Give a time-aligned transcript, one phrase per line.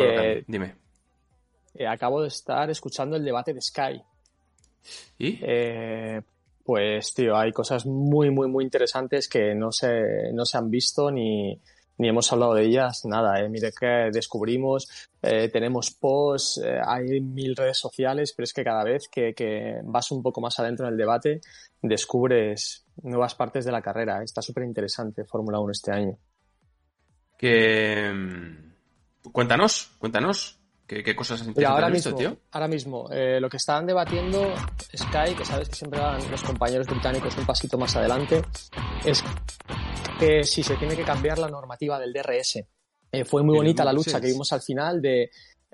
[0.00, 0.74] eh, dime.
[1.74, 4.02] Eh, acabo de estar escuchando el debate de Sky.
[5.18, 5.38] ¿Y?
[5.42, 6.20] Eh,
[6.64, 11.10] pues, tío, hay cosas muy, muy, muy interesantes que no se, no se han visto
[11.10, 11.58] ni,
[11.98, 13.48] ni hemos hablado de ellas, nada, eh.
[13.48, 14.88] mire que descubrimos,
[15.22, 19.80] eh, tenemos posts, eh, hay mil redes sociales, pero es que cada vez que, que,
[19.84, 21.40] vas un poco más adentro en el debate,
[21.80, 24.22] descubres nuevas partes de la carrera.
[24.22, 26.18] Está súper interesante Fórmula 1 este año.
[27.38, 28.71] Que...
[29.24, 30.58] Mm, cuéntanos, cuéntanos.
[30.86, 32.38] ¿Qué, cosas interesantes ahora has visto, mismo, tío?
[32.50, 34.54] Ahora mismo, eh, lo que estaban debatiendo
[34.94, 38.42] Sky, que sabes que siempre van los compañeros británicos un pasito más adelante,
[39.04, 39.24] es
[40.18, 42.64] que si se tiene que cambiar la normativa del DRS.
[43.10, 45.30] Eh, fue muy bonita la lucha que vimos al final de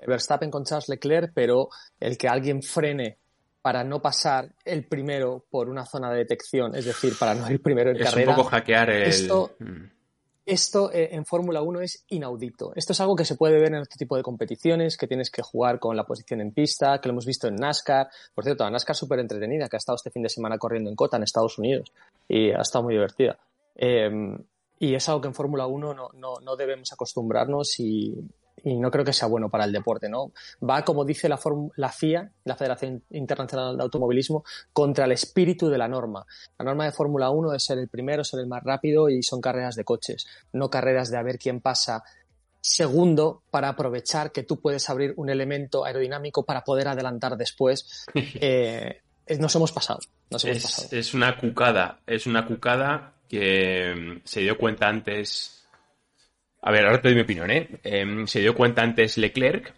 [0.07, 3.19] Verstappen con Charles Leclerc, pero el que alguien frene
[3.61, 7.61] para no pasar el primero por una zona de detección, es decir, para no ir
[7.61, 8.31] primero en es carrera.
[8.31, 9.03] un poco hackear el...
[9.03, 9.55] Esto,
[10.49, 12.73] esto eh, en Fórmula 1 es inaudito.
[12.75, 15.41] Esto es algo que se puede ver en otro tipo de competiciones, que tienes que
[15.41, 18.09] jugar con la posición en pista, que lo hemos visto en NASCAR.
[18.33, 20.95] Por cierto, la NASCAR súper entretenida, que ha estado este fin de semana corriendo en
[20.95, 21.91] Cota, en Estados Unidos,
[22.27, 23.37] y ha estado muy divertida.
[23.75, 24.09] Eh,
[24.79, 28.15] y es algo que en Fórmula 1 no, no, no, debemos acostumbrarnos y,
[28.63, 30.31] y, no creo que sea bueno para el deporte, ¿no?
[30.67, 31.39] Va, como dice la,
[31.75, 34.43] la FIA, la Federación Internacional de Automovilismo,
[34.73, 36.25] contra el espíritu de la norma.
[36.57, 39.41] La norma de Fórmula 1 es ser el primero, ser el más rápido y son
[39.41, 42.03] carreras de coches, no carreras de a ver quién pasa
[42.61, 48.05] segundo para aprovechar que tú puedes abrir un elemento aerodinámico para poder adelantar después.
[48.41, 49.01] Eh,
[49.39, 49.99] nos hemos pasado.
[50.31, 50.87] Nos hemos es, pasado.
[50.91, 55.58] es una cucada, es una cucada que se dio cuenta antes.
[56.61, 57.79] A ver, ahora te doy mi opinión, ¿eh?
[57.83, 59.73] eh se dio cuenta antes Leclerc.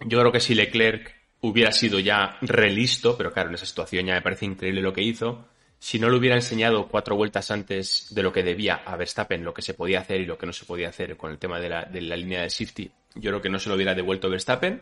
[0.00, 4.14] Yo creo que si Leclerc hubiera sido ya relisto, pero claro, en esa situación ya
[4.14, 5.48] me parece increíble lo que hizo.
[5.78, 9.52] Si no le hubiera enseñado cuatro vueltas antes de lo que debía a Verstappen, lo
[9.52, 11.68] que se podía hacer y lo que no se podía hacer con el tema de
[11.68, 14.80] la, línea de safety, yo creo que no se lo hubiera devuelto Verstappen.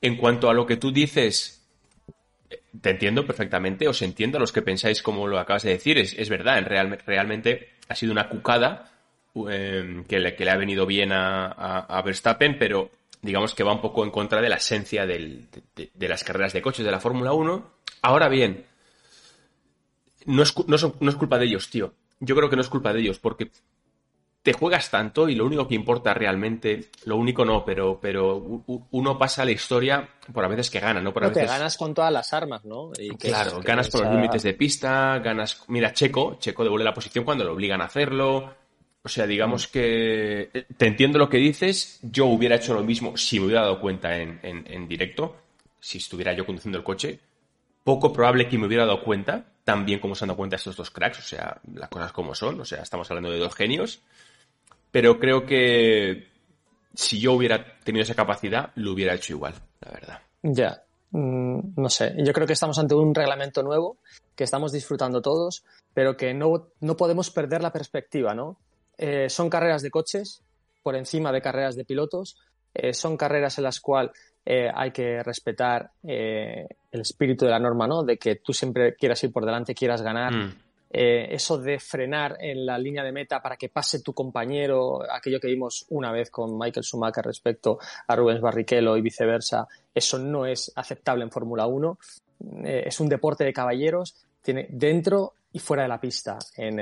[0.00, 1.68] En cuanto a lo que tú dices,
[2.80, 6.28] te entiendo perfectamente, os entiendo a los que pensáis como lo acabas de decir, es,
[6.28, 8.99] verdad, real, realmente ha sido una cucada
[9.48, 12.90] eh, que, le, que, le, ha venido bien a, a, a, Verstappen, pero
[13.22, 16.52] digamos que va un poco en contra de la esencia del, de, de, las carreras
[16.52, 17.70] de coches de la Fórmula 1.
[18.02, 18.66] Ahora bien,
[20.26, 21.94] no es, no, son, no es culpa de ellos, tío.
[22.20, 23.50] Yo creo que no es culpa de ellos, porque
[24.42, 29.18] te juegas tanto y lo único que importa realmente, lo único no, pero, pero uno
[29.18, 31.12] pasa la historia por a veces que gana, ¿no?
[31.12, 31.42] Por a veces...
[31.42, 32.90] te ganas con todas las armas, ¿no?
[32.98, 34.08] Y que claro, es, ganas por esa...
[34.08, 35.62] los límites de pista, ganas...
[35.68, 38.54] Mira, Checo, Checo devuelve la posición cuando lo obligan a hacerlo.
[39.02, 43.40] O sea, digamos que te entiendo lo que dices, yo hubiera hecho lo mismo si
[43.40, 45.36] me hubiera dado cuenta en, en, en directo,
[45.78, 47.18] si estuviera yo conduciendo el coche.
[47.82, 50.76] Poco probable que me hubiera dado cuenta, tan bien como se han dado cuenta estos
[50.76, 54.02] dos cracks, o sea, las cosas como son, o sea, estamos hablando de dos genios
[54.90, 56.28] pero creo que
[56.94, 60.18] si yo hubiera tenido esa capacidad, lo hubiera hecho igual, la verdad.
[60.42, 63.98] Ya, mm, no sé, yo creo que estamos ante un reglamento nuevo
[64.34, 68.58] que estamos disfrutando todos, pero que no, no podemos perder la perspectiva, ¿no?
[69.02, 70.42] Eh, son carreras de coches
[70.82, 72.36] por encima de carreras de pilotos,
[72.74, 74.12] eh, son carreras en las cuales
[74.44, 78.02] eh, hay que respetar el espíritu de la norma, ¿no?
[78.02, 80.32] De que tú siempre quieras ir por delante, quieras ganar.
[80.32, 80.54] Mm
[80.92, 85.46] eso de frenar en la línea de meta para que pase tu compañero, aquello que
[85.46, 87.78] vimos una vez con Michael Schumacher respecto
[88.08, 91.98] a Rubens Barrichello y viceversa, eso no es aceptable en Fórmula 1.
[92.64, 96.38] Eh, es un deporte de caballeros, tiene dentro y fuera de la pista.
[96.56, 96.80] En,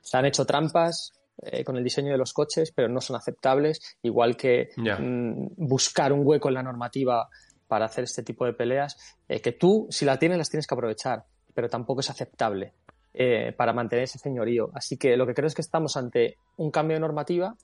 [0.00, 1.12] se han hecho trampas,
[1.42, 4.98] eh, con el diseño de los coches, pero no son aceptables, igual que yeah.
[4.98, 7.28] mmm, buscar un hueco en la normativa
[7.68, 8.96] para hacer este tipo de peleas,
[9.28, 12.72] eh, que tú, si la tienes, las tienes que aprovechar, pero tampoco es aceptable
[13.14, 14.70] eh, para mantener ese señorío.
[14.74, 17.54] Así que lo que creo es que estamos ante un cambio de normativa,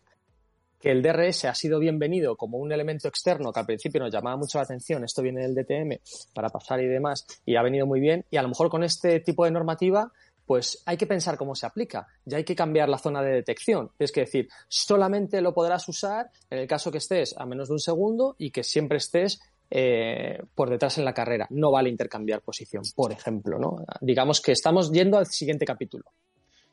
[0.78, 4.36] que el DRS ha sido bienvenido como un elemento externo que al principio nos llamaba
[4.36, 5.98] mucho la atención, esto viene del DTM
[6.34, 9.20] para pasar y demás, y ha venido muy bien, y a lo mejor con este
[9.20, 10.12] tipo de normativa
[10.46, 12.06] pues hay que pensar cómo se aplica.
[12.24, 13.90] Ya hay que cambiar la zona de detección.
[13.98, 17.74] Es que decir, solamente lo podrás usar en el caso que estés a menos de
[17.74, 21.46] un segundo y que siempre estés eh, por detrás en la carrera.
[21.50, 23.58] No vale intercambiar posición, por ejemplo.
[23.58, 23.84] ¿no?
[24.00, 26.04] Digamos que estamos yendo al siguiente capítulo.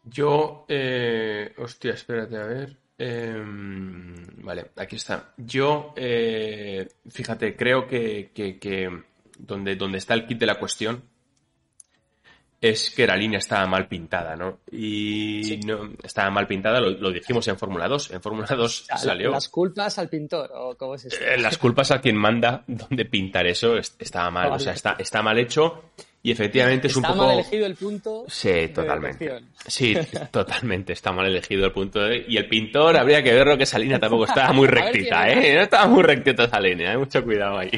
[0.04, 2.78] Yo, eh, hostia, espérate a ver.
[2.98, 3.44] Eh,
[4.44, 5.34] vale, aquí está.
[5.38, 8.90] Yo, eh, fíjate, creo que, que, que
[9.40, 11.11] donde, donde está el kit de la cuestión
[12.62, 14.60] es que la línea estaba mal pintada, ¿no?
[14.72, 15.60] Y sí.
[15.66, 18.12] no, estaba mal pintada, lo, lo dijimos en Fórmula 2.
[18.12, 19.32] En Fórmula 2 o sea, salió.
[19.32, 21.26] ¿Las culpas al pintor o cómo es esto?
[21.26, 24.52] Eh, las culpas a quien manda donde pintar eso estaba mal.
[24.52, 24.56] Vale.
[24.56, 25.86] O sea, está, está mal hecho.
[26.24, 27.26] Y efectivamente es un Está poco.
[27.26, 28.26] mal elegido el punto.
[28.28, 29.26] Sí, de totalmente.
[29.26, 29.50] detección.
[29.66, 29.98] Sí,
[30.32, 30.94] totalmente.
[30.94, 32.24] Está mal elegido el punto de...
[32.28, 35.56] Y el pintor, habría que verlo que esa línea tampoco estaba muy rectita, ¿eh?
[35.56, 36.98] No estaba muy rectita esa línea, ¿eh?
[37.00, 37.72] Mucho cuidado ahí.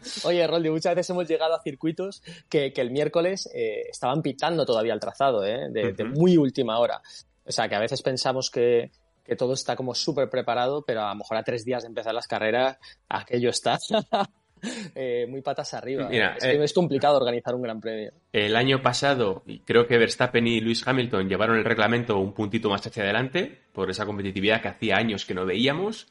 [0.24, 4.64] Oye, Roldi, muchas veces hemos llegado a circuitos que, que el miércoles eh, estaban pitando
[4.64, 5.68] todavía el trazado, ¿eh?
[5.70, 7.00] de, muy última hora.
[7.44, 8.90] O sea, que a veces pensamos que,
[9.24, 12.14] que todo está como súper preparado, pero a lo mejor a tres días de empezar
[12.14, 12.78] las carreras,
[13.08, 13.78] aquello está
[14.94, 16.08] eh, muy patas arriba.
[16.08, 18.12] Mira, es, que eh, es complicado organizar un gran premio.
[18.32, 22.86] El año pasado, creo que Verstappen y Lewis Hamilton llevaron el reglamento un puntito más
[22.86, 26.08] hacia adelante por esa competitividad que hacía años que no veíamos.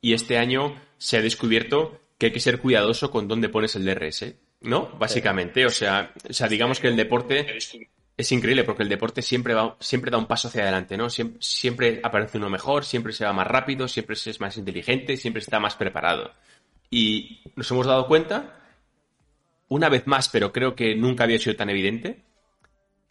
[0.00, 3.86] Y este año se ha descubierto que hay que ser cuidadoso con dónde pones el
[3.86, 4.90] DRS, ¿no?
[4.98, 7.56] Básicamente, o sea, o sea, digamos que el deporte
[8.14, 11.08] es increíble porque el deporte siempre va, siempre da un paso hacia adelante, ¿no?
[11.08, 15.16] Siempre, siempre aparece uno mejor, siempre se va más rápido, siempre se es más inteligente,
[15.16, 16.30] siempre está más preparado.
[16.90, 18.54] Y nos hemos dado cuenta,
[19.68, 22.22] una vez más, pero creo que nunca había sido tan evidente,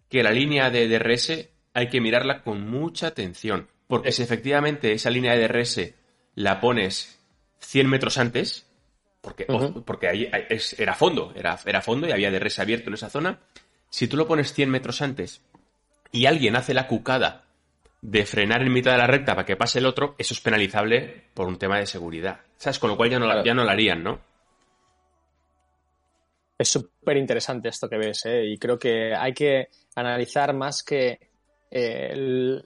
[0.08, 3.70] que la línea de DRS hay que mirarla con mucha atención.
[3.88, 5.96] Porque si efectivamente esa línea de DRS
[6.36, 7.20] la pones
[7.58, 8.69] 100 metros antes,
[9.22, 9.46] porque,
[9.86, 13.40] porque ahí es- era fondo, era, era fondo y había DRS abierto en esa zona,
[13.90, 15.42] si tú lo pones 100 metros antes
[16.12, 17.46] y alguien hace la cucada
[18.02, 21.26] de frenar en mitad de la recta para que pase el otro, eso es penalizable
[21.34, 22.40] por un tema de seguridad.
[22.58, 22.80] ¿Sabes?
[22.80, 23.44] Con lo cual ya no, Claro.
[23.44, 24.22] ya no lo harían, ¿no?
[26.58, 28.46] Es súper interesante esto que ves, ¿eh?
[28.46, 31.18] y creo que hay que analizar más que
[31.72, 32.14] eh,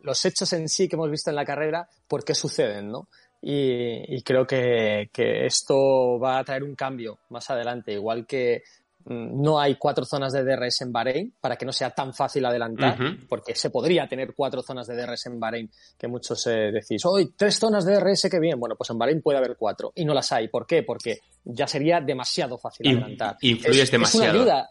[0.02, 3.08] los hechos en sí que hemos visto en la carrera, por qué suceden, ¿no?
[3.46, 8.64] Y, y creo que, que esto va a traer un cambio más adelante, igual que
[9.04, 12.46] mm, no hay cuatro zonas de DRS en Bahrein para que no sea tan fácil
[12.46, 12.98] adelantar,
[13.28, 17.34] porque se podría tener cuatro zonas de DRS en Bahrein, que muchos eh, decís, hoy
[17.36, 18.58] tres zonas de DRS, qué bien.
[18.58, 20.48] Bueno, pues en Bahrein puede haber cuatro y no las hay.
[20.48, 20.84] ¿Por qué?
[20.84, 23.36] Porque ya sería demasiado fácil In- adelantar.
[23.42, 24.26] influyes Es- demasiado.
[24.26, 24.70] Es una ayuda.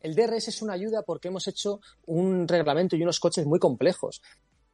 [0.00, 4.22] El DRS es una ayuda porque hemos hecho un reglamento y unos coches muy complejos.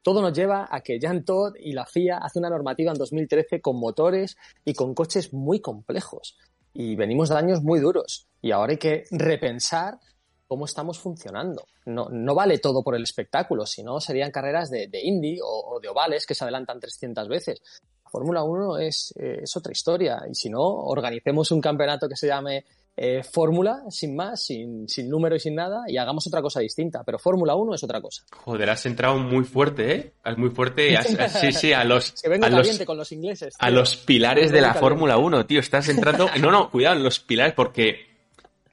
[0.05, 3.63] Todo nos lleva a que Jan Todd y la FIA hace una normativa en 2013
[3.63, 6.37] con motores y con coches muy complejos.
[6.75, 8.29] Y venimos de años muy duros.
[8.43, 9.99] Y ahora hay que repensar
[10.47, 11.65] cómo estamos funcionando.
[11.87, 15.89] No, no vale todo por el espectáculo, sino serían carreras de, de Indy o, de
[15.89, 17.63] ovales que se adelantan 300 veces.
[18.05, 20.23] La Fórmula 1 es, eh, es otra historia.
[20.31, 22.67] Y si no, organicemos un campeonato que se llame
[22.97, 27.03] eh, Fórmula, sin más, sin, sin número y sin nada, y hagamos otra cosa distinta.
[27.05, 28.23] Pero Fórmula 1 es otra cosa.
[28.31, 30.13] Joder, has entrado muy fuerte, ¿eh?
[30.37, 30.97] Muy fuerte.
[30.97, 31.09] has-
[31.41, 33.55] sí, sí, a los, Es que vengo a los, con los ingleses.
[33.59, 34.75] a los pilares de la.
[34.75, 35.61] Fórmula 1, tío.
[35.61, 36.29] Estás entrando.
[36.41, 38.07] No, no, cuidado, en los pilares, porque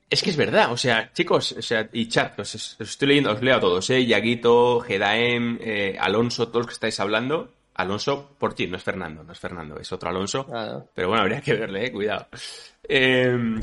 [0.09, 0.71] es que es verdad.
[0.71, 3.89] O sea, chicos, o sea, y chat, os, os estoy leyendo, os leo a todos,
[3.89, 4.05] ¿eh?
[4.05, 7.53] Yaguito, Gedaem, eh, Alonso, todos los que estáis hablando.
[7.73, 10.45] Alonso, por ti, no es Fernando, no es Fernando, es otro Alonso.
[10.51, 10.85] Ah, no.
[10.93, 12.27] Pero bueno, habría que verle, eh, cuidado.
[12.87, 13.59] Eh,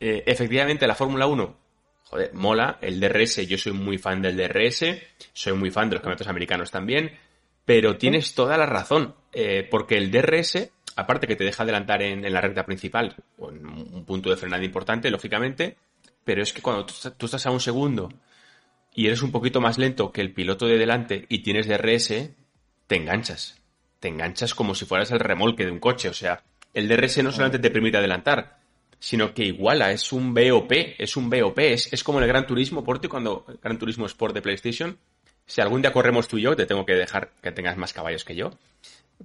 [0.00, 1.56] eh, efectivamente, la Fórmula 1,
[2.04, 2.78] joder, mola.
[2.80, 4.84] El DRS, yo soy muy fan del DRS,
[5.32, 7.12] soy muy fan de los campeonatos americanos también,
[7.64, 12.24] pero tienes toda la razón, eh, porque el DRS, aparte que te deja adelantar en,
[12.24, 15.76] en la recta principal, o en un punto de frenada importante, lógicamente,
[16.24, 18.10] pero es que cuando tú, tú estás a un segundo
[18.94, 22.30] y eres un poquito más lento que el piloto de delante y tienes DRS,
[22.86, 23.60] te enganchas.
[24.00, 26.08] Te enganchas como si fueras el remolque de un coche.
[26.08, 26.42] O sea,
[26.74, 28.59] el DRS no solamente te permite adelantar,
[29.00, 32.84] sino que iguala, es un BOP, es un BOP, es, es como el Gran Turismo,
[32.84, 34.96] Porti, cuando el Gran Turismo Sport de PlayStation.
[35.46, 38.24] Si algún día corremos tú y yo, te tengo que dejar que tengas más caballos
[38.24, 38.52] que yo.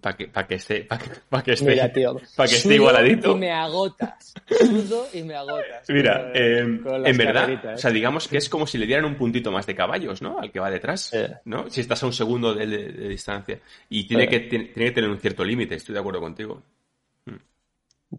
[0.01, 0.81] Para que, para que esté,
[1.30, 2.18] para que, esté, Mira, tío.
[2.38, 3.31] que esté igualadito.
[3.31, 4.33] Y me agotas.
[4.60, 5.90] Sudo y me agotas.
[5.90, 6.83] Mira, eh, en
[7.18, 7.76] verdad, carreritas.
[7.76, 10.38] o sea, digamos que es como si le dieran un puntito más de caballos, ¿no?
[10.38, 11.14] Al que va detrás.
[11.45, 11.69] ¿no?
[11.69, 13.59] Si estás a un segundo de, de- de distancia.
[13.90, 16.61] Y tiene, que, tiene, tiene que tener un cierto límite, estoy de acuerdo contigo.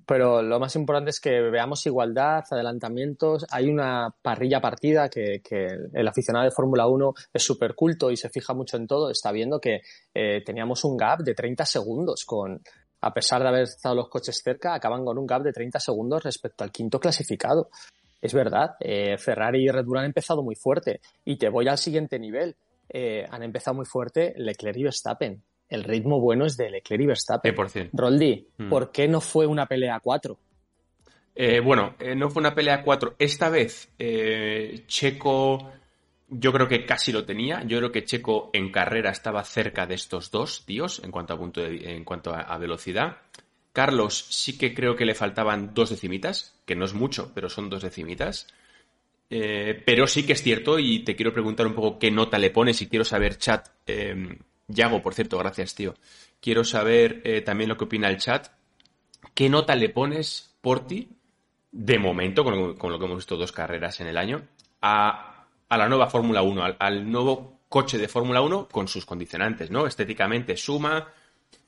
[0.04, 3.46] Pero lo más importante es que veamos igualdad, adelantamientos.
[3.50, 5.40] Hay una parrilla partida que,
[5.92, 9.10] el aficionado de Fórmula 1 es súper culto y se fija mucho en todo.
[9.10, 9.80] Está viendo que
[10.12, 12.60] eh, teníamos un gap de 30 segundos con,
[13.00, 16.22] a pesar de haber estado los coches cerca, acaban con un gap de 30 segundos
[16.24, 17.70] respecto al quinto clasificado.
[18.20, 21.00] Es verdad, eh, Ferrari y Red Bull han empezado muy fuerte.
[21.24, 22.56] Y te voy al siguiente nivel.
[22.88, 25.42] Eh, han empezado muy fuerte Leclerc y Verstappen.
[25.68, 27.54] El ritmo bueno es de Leclerc y Verstappen.
[27.54, 27.90] 100%.
[27.92, 28.68] Roldi, Mm.
[28.68, 30.38] ¿por qué no fue una pelea a cuatro?
[31.34, 33.14] Eh, bueno, eh, no fue una pelea a cuatro.
[33.18, 35.70] Esta vez, eh, Checo,
[36.28, 37.62] yo creo que casi lo tenía.
[37.64, 41.38] Yo creo que Checo en carrera estaba cerca de estos dos tíos en cuanto a
[41.38, 43.18] punto de- en cuanto a, a velocidad.
[43.72, 47.68] Carlos sí que creo que le faltaban dos decimitas, que no es mucho, pero son
[47.68, 48.46] dos decimitas.
[49.28, 52.50] Eh, pero sí que es cierto, y te quiero preguntar un poco qué nota le
[52.50, 55.94] pones, y quiero saber, chat, eh, Yago, por cierto, gracias, tío.
[56.40, 58.48] Quiero saber eh, también lo que opina el chat.
[59.34, 61.08] ¿Qué nota le pones, Porti,
[61.70, 64.42] de momento, con, lo- con lo que hemos visto dos carreras en el año,
[64.82, 69.86] a, la nueva Fórmula 1, al, nuevo coche de Fórmula 1 con sus condicionantes, ¿no?
[69.86, 71.12] Estéticamente suma,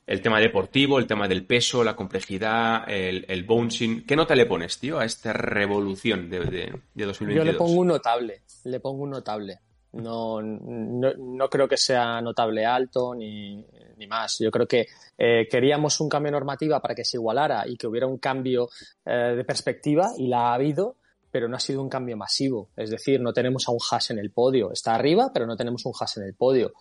[0.07, 4.07] el tema deportivo, el tema del peso, la complejidad, el, el bouncing.
[4.07, 7.35] ¿Qué nota le pones, tío, a esta revolución de, de, de 2022?
[7.37, 9.59] Yo le pongo un notable, le pongo un notable.
[9.99, 13.65] No, no, creo que sea notable alto ni,
[13.97, 14.39] ni más.
[14.39, 14.87] Yo creo que
[15.17, 18.69] eh, queríamos un cambio normativa para que se igualara y que hubiera un cambio
[19.05, 20.97] eh, de perspectiva y la ha habido,
[21.31, 22.71] pero no ha sido un cambio masivo.
[22.77, 24.73] Es decir, no tenemos a un Haas en el podio.
[24.73, 26.73] Está arriba, pero no tenemos un Haas en el podio.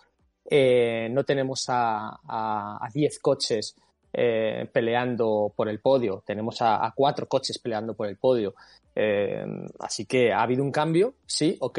[0.48, 3.74] Eh, no tenemos a 10 coches
[4.10, 8.54] peleando por el podio, tenemos a, cuatro coches peleando por el podio.
[9.00, 9.44] Eh,
[9.78, 11.78] así que ha habido un cambio, sí, ok,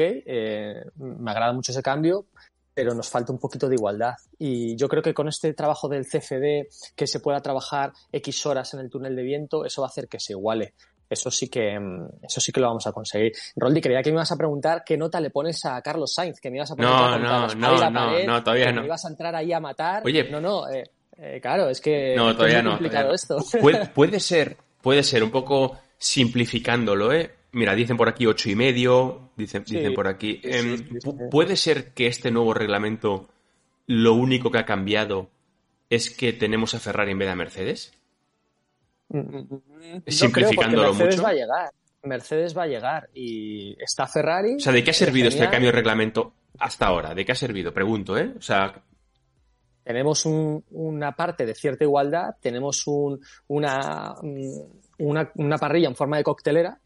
[0.96, 2.26] me agrada mucho ese cambio,
[2.72, 4.14] pero nos falta un poquito de igualdad.
[4.38, 8.72] Y yo creo que con este trabajo del CFD, que se pueda trabajar X horas
[8.72, 10.72] en el túnel de viento, eso va a hacer que se iguale.
[11.10, 13.32] Eso sí que, mm, eso sí que lo vamos a conseguir.
[13.56, 16.50] Roldi, creía que me ibas a preguntar qué nota le pones a Carlos Sainz, que
[16.50, 17.20] me ibas a preguntar.
[17.20, 18.80] No, no, no, no, no, todavía no.
[18.80, 20.02] Me ibas a entrar ahí a matar.
[20.06, 22.70] Oye, no, no, eh, eh, claro, es que no, todavía no.
[22.70, 23.38] complicado esto.
[23.94, 27.30] Puede, ser, puede ser un poco simplificándolo, ¿eh?
[27.52, 30.40] Mira, dicen por aquí ocho y medio, dicen, dicen por aquí.
[30.42, 30.78] Em,
[31.30, 33.28] puede ser que este nuevo reglamento
[33.86, 35.30] lo único que ha cambiado
[35.90, 37.92] es que tenemos a Ferrari en vez de a Mercedes.
[40.06, 41.70] Simplificándolo Mercedes va a llegar.
[42.02, 44.54] Mercedes va a llegar y está Ferrari.
[44.54, 47.14] O sea, ¿de qué ha servido este cambio de reglamento hasta ahora?
[47.14, 47.74] ¿De qué ha servido?
[47.74, 48.32] Pregunto, ¿eh?
[48.38, 48.82] O sea.
[49.82, 52.84] Tenemos una parte de cierta igualdad, tenemos
[53.48, 54.14] una,
[55.00, 56.80] una parrilla en forma de coctelera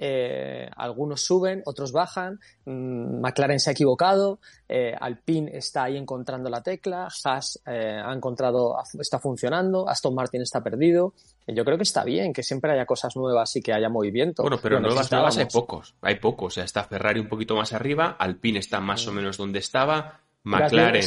[0.00, 6.48] eh, algunos suben, otros bajan, mm, McLaren se ha equivocado, eh, Alpine está ahí encontrando
[6.48, 11.14] la tecla, Haas eh, ha encontrado, está funcionando, Aston Martin está perdido.
[11.48, 14.42] Yo creo que está bien que siempre haya cosas nuevas y que haya movimiento.
[14.42, 16.52] Bueno, pero nuevas, nuevas hay pocos, hay pocos.
[16.52, 19.14] O sea, está Ferrari un poquito más arriba, Alpine está más o mm.
[19.16, 21.02] menos donde estaba, McLaren.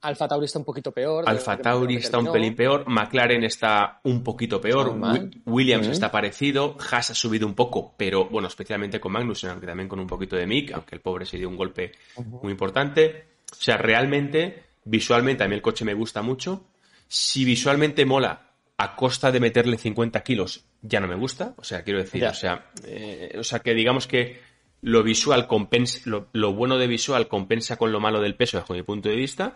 [0.00, 1.24] Alfa Tauri está un poquito peor.
[1.26, 2.84] Alfa Tauri está un pelín peor.
[2.88, 4.96] McLaren está un poquito peor.
[5.44, 6.76] Williams está parecido.
[6.90, 10.36] Haas ha subido un poco, pero bueno, especialmente con Magnussen, aunque también con un poquito
[10.36, 11.92] de Mick, aunque el pobre se dio un golpe
[12.24, 13.26] muy importante.
[13.50, 16.66] O sea, realmente, visualmente a mí el coche me gusta mucho.
[17.08, 21.54] Si visualmente mola a costa de meterle 50 kilos, ya no me gusta.
[21.56, 24.40] O sea, quiero decir, o sea, eh, o sea, que digamos que
[24.82, 28.82] lo visual compensa, lo, bueno de visual compensa con lo malo del peso, desde mi
[28.82, 29.54] punto de vista.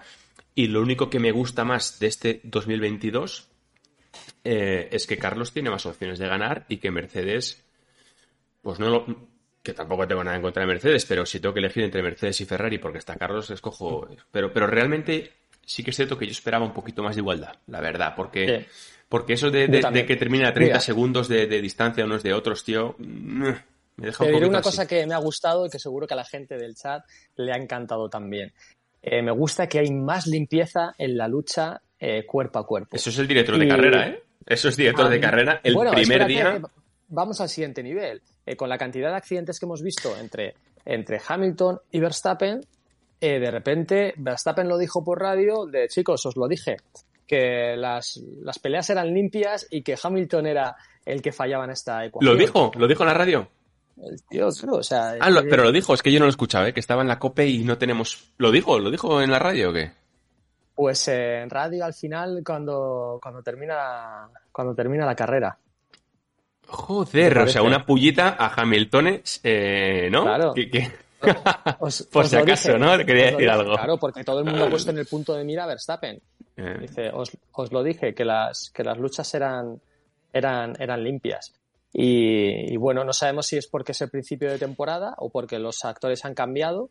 [0.55, 3.49] Y lo único que me gusta más de este 2022
[4.45, 7.65] eh, es que Carlos tiene más opciones de ganar y que Mercedes,
[8.63, 9.29] pues no lo,
[9.63, 12.41] que tampoco tengo nada en contra de Mercedes, pero si tengo que elegir entre Mercedes
[12.41, 14.09] y Ferrari porque está Carlos, escojo.
[14.31, 15.33] Pero, pero realmente
[15.65, 18.67] sí que es cierto que yo esperaba un poquito más de igualdad, la verdad, porque,
[19.09, 19.69] porque eso de,
[20.07, 22.97] que termine a 30 segundos de, de, distancia unos de otros, tío.
[24.01, 26.25] Mm, te diré una cosa que me ha gustado y que seguro que a la
[26.25, 27.05] gente del chat
[27.37, 28.53] le ha encantado también.
[29.03, 32.97] Eh, me gusta que hay más limpieza en la lucha eh, cuerpo a cuerpo.
[32.97, 34.23] Eso es el director de carrera, ¿eh?
[34.47, 35.61] Eso es director de carrera.
[35.63, 36.63] El primer día.
[37.09, 38.23] Vamos al siguiente nivel.
[38.47, 40.55] Eh, con la cantidad de accidentes que hemos visto entre,
[40.85, 42.61] entre Hamilton y Verstappen,
[43.21, 46.77] de repente Verstappen lo dijo por radio: de chicos, os lo dije,
[47.27, 52.05] que las, las peleas eran limpias y que Hamilton era el que fallaba en esta
[52.05, 52.33] ecuación.
[52.33, 52.71] ¿Lo dijo?
[52.77, 53.49] ¿Lo dijo en la radio?
[54.03, 55.17] El tío, o sea...
[55.21, 56.73] Ah, pero lo dijo, es que yo no lo escuchaba, ¿eh?
[56.73, 58.33] que estaba en la COPE y no tenemos...
[58.39, 58.79] ¿Lo dijo?
[58.79, 59.93] ¿Lo dijo en la radio o qué?
[60.75, 65.59] Pues en radio al final cuando, cuando, termina, cuando termina la carrera.
[66.67, 70.23] Joder, o sea, una pullita a Hamilton, eh, ¿no?
[70.23, 70.55] Claro.
[72.13, 72.97] Por si acaso, ¿no?
[72.97, 73.75] Le quería decir algo.
[73.75, 76.21] Claro, porque todo el mundo ha puesto en el punto de mira a Verstappen.
[76.57, 76.77] Eh.
[76.81, 79.81] Dice, os, os, lo dije, que las, que las luchas eran,
[80.33, 81.53] eran, eran limpias.
[81.93, 85.85] Y, bueno, no sabemos si es porque es el principio de temporada o porque los
[85.85, 86.91] actores han cambiado,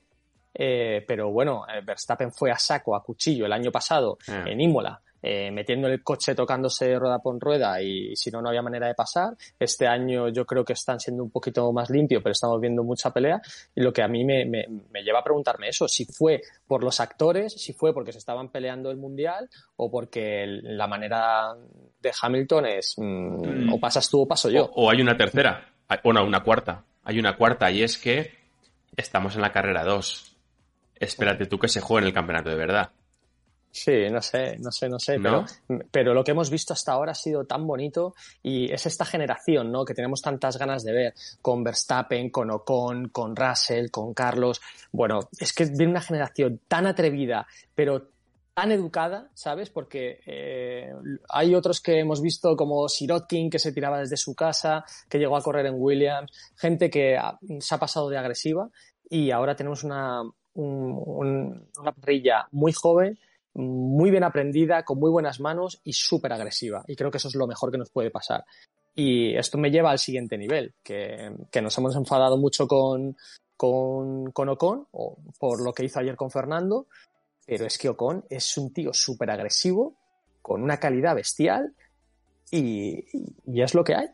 [0.53, 4.43] eh, pero bueno, eh, Verstappen fue a saco, a cuchillo el año pasado ah.
[4.45, 8.61] en Imola eh, metiendo el coche tocándose rueda por rueda y si no, no había
[8.61, 9.35] manera de pasar.
[9.57, 13.11] Este año yo creo que están siendo un poquito más limpios, pero estamos viendo mucha
[13.11, 13.41] pelea.
[13.75, 16.99] Y lo que a mí me, me, lleva a preguntarme eso, si fue por los
[16.99, 21.55] actores, si fue porque se estaban peleando el Mundial o porque la manera
[22.01, 24.69] de Hamilton es mm, o pasas tú o paso yo.
[24.75, 25.73] O, hay una tercera,
[26.03, 26.83] bueno, una cuarta.
[27.03, 28.31] Hay una cuarta y es que
[28.95, 30.37] estamos en la carrera 2.
[30.95, 32.91] Espérate tú que se juegue en el campeonato de verdad.
[33.71, 35.45] Sí, no sé, no sé, no sé, Pero,
[35.91, 39.71] pero lo que hemos visto hasta ahora ha sido tan bonito y es esta generación,
[39.71, 39.85] ¿no?
[39.85, 44.59] Que tenemos tantas ganas de ver con Verstappen, con Ocon, con Russell, con Carlos.
[44.91, 47.45] Bueno, es que viene una generación tan atrevida,
[47.75, 48.09] pero
[48.55, 49.69] tan educada, ¿sabes?
[49.69, 50.91] Porque eh,
[51.29, 55.37] hay otros que hemos visto como Sirotkin que se tiraba desde su casa, que llegó
[55.37, 57.17] a correr en Williams, gente que
[57.59, 58.69] se ha pasado de agresiva
[59.09, 60.23] y ahora tenemos una,
[60.55, 63.17] una parrilla muy joven,
[63.53, 66.83] muy bien aprendida, con muy buenas manos y súper agresiva.
[66.87, 68.45] Y creo que eso es lo mejor que nos puede pasar.
[68.95, 73.15] Y esto me lleva al siguiente nivel, que, nos hemos enfadado mucho con,
[73.55, 76.87] con, con Ocon, o por lo que hizo ayer con Fernando,
[77.45, 79.95] pero es que Ocon es un tío súper agresivo,
[80.41, 81.73] con una calidad bestial,
[82.51, 83.05] y,
[83.47, 84.07] es lo que hay.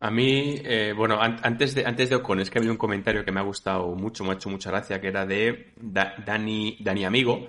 [0.00, 3.32] A mí, eh, bueno, antes de, antes de Ocon, es que había un comentario que
[3.32, 7.48] me ha gustado mucho, me ha hecho mucha gracia, que era de Dani, Dani Amigo,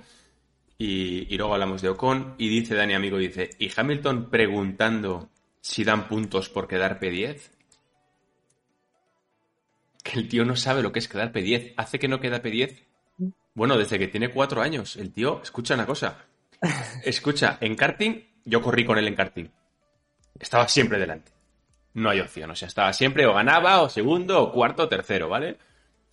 [0.83, 6.07] y, luego hablamos de Ocon, y dice Dani Amigo, dice, ¿y Hamilton preguntando si dan
[6.07, 7.51] puntos por quedar P10?
[10.03, 11.75] Que el tío no sabe lo que es quedar P10.
[11.77, 12.79] ¿Hace que no queda P10?
[13.53, 14.95] Bueno, desde que tiene cuatro años.
[14.95, 16.25] El tío, escucha una cosa.
[17.03, 19.49] Escucha, en karting, yo corrí con él en karting.
[20.39, 21.31] Estaba siempre delante.
[21.93, 22.49] No hay opción.
[22.49, 25.59] O sea, estaba siempre o ganaba, o segundo, o cuarto, o tercero, ¿vale?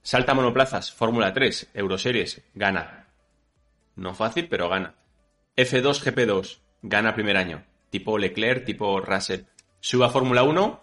[0.02, 3.07] Salta monoplazas, Fórmula 3, Euroseries, gana.
[3.98, 4.94] No fácil, pero gana.
[5.56, 7.64] F2, GP2, gana primer año.
[7.90, 9.42] Tipo Leclerc, tipo Russell.
[9.80, 10.80] Suba Fórmula 1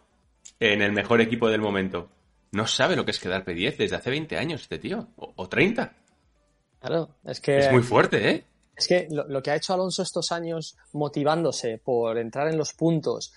[0.60, 2.10] en el mejor equipo del momento.
[2.52, 5.08] No sabe lo que es quedar P10 desde hace 20 años este tío.
[5.16, 5.94] O, o 30.
[6.80, 7.58] Claro, es que.
[7.58, 8.46] Es muy fuerte, ¿eh?
[8.76, 13.34] Es que lo, que ha hecho Alonso estos años motivándose por entrar en los puntos,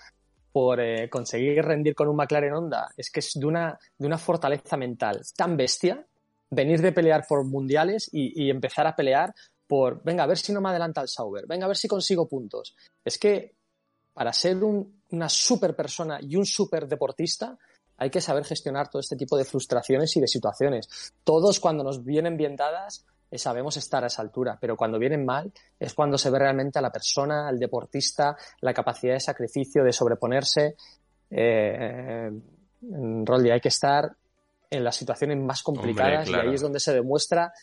[0.51, 4.17] por eh, conseguir rendir con un McLaren Honda, es que es de una, de una
[4.17, 6.05] fortaleza mental tan bestia
[6.49, 9.33] venir de pelear por mundiales y, empezar a pelear
[9.69, 12.27] por, venga, a ver si no me adelanta el Sauber, venga, a ver si consigo
[12.27, 12.75] puntos.
[13.05, 13.53] Es que
[14.11, 17.55] para ser una super persona y un super deportista,
[17.95, 21.13] hay que saber gestionar todo este tipo de frustraciones y de situaciones.
[21.23, 25.53] Todos cuando nos vienen bien dadas, sabemos estar a esa altura, pero cuando vienen mal
[25.79, 29.93] es cuando se ve realmente a la persona, al deportista, la capacidad de sacrificio, de
[29.93, 30.75] sobreponerse.
[31.29, 32.31] Eh,
[32.81, 34.15] en hay que estar
[34.71, 37.53] en las situaciones más complicadas y ahí es donde se demuestra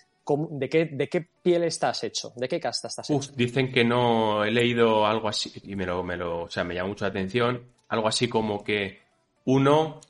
[0.51, 3.33] de, qué, de qué piel estás hecho, de qué casta estás hecho.
[3.35, 6.75] Dicen que no, he leído algo así y me lo, me lo, o sea, me
[6.75, 9.01] llama mucho la atención, algo así como que
[9.45, 10.01] uno,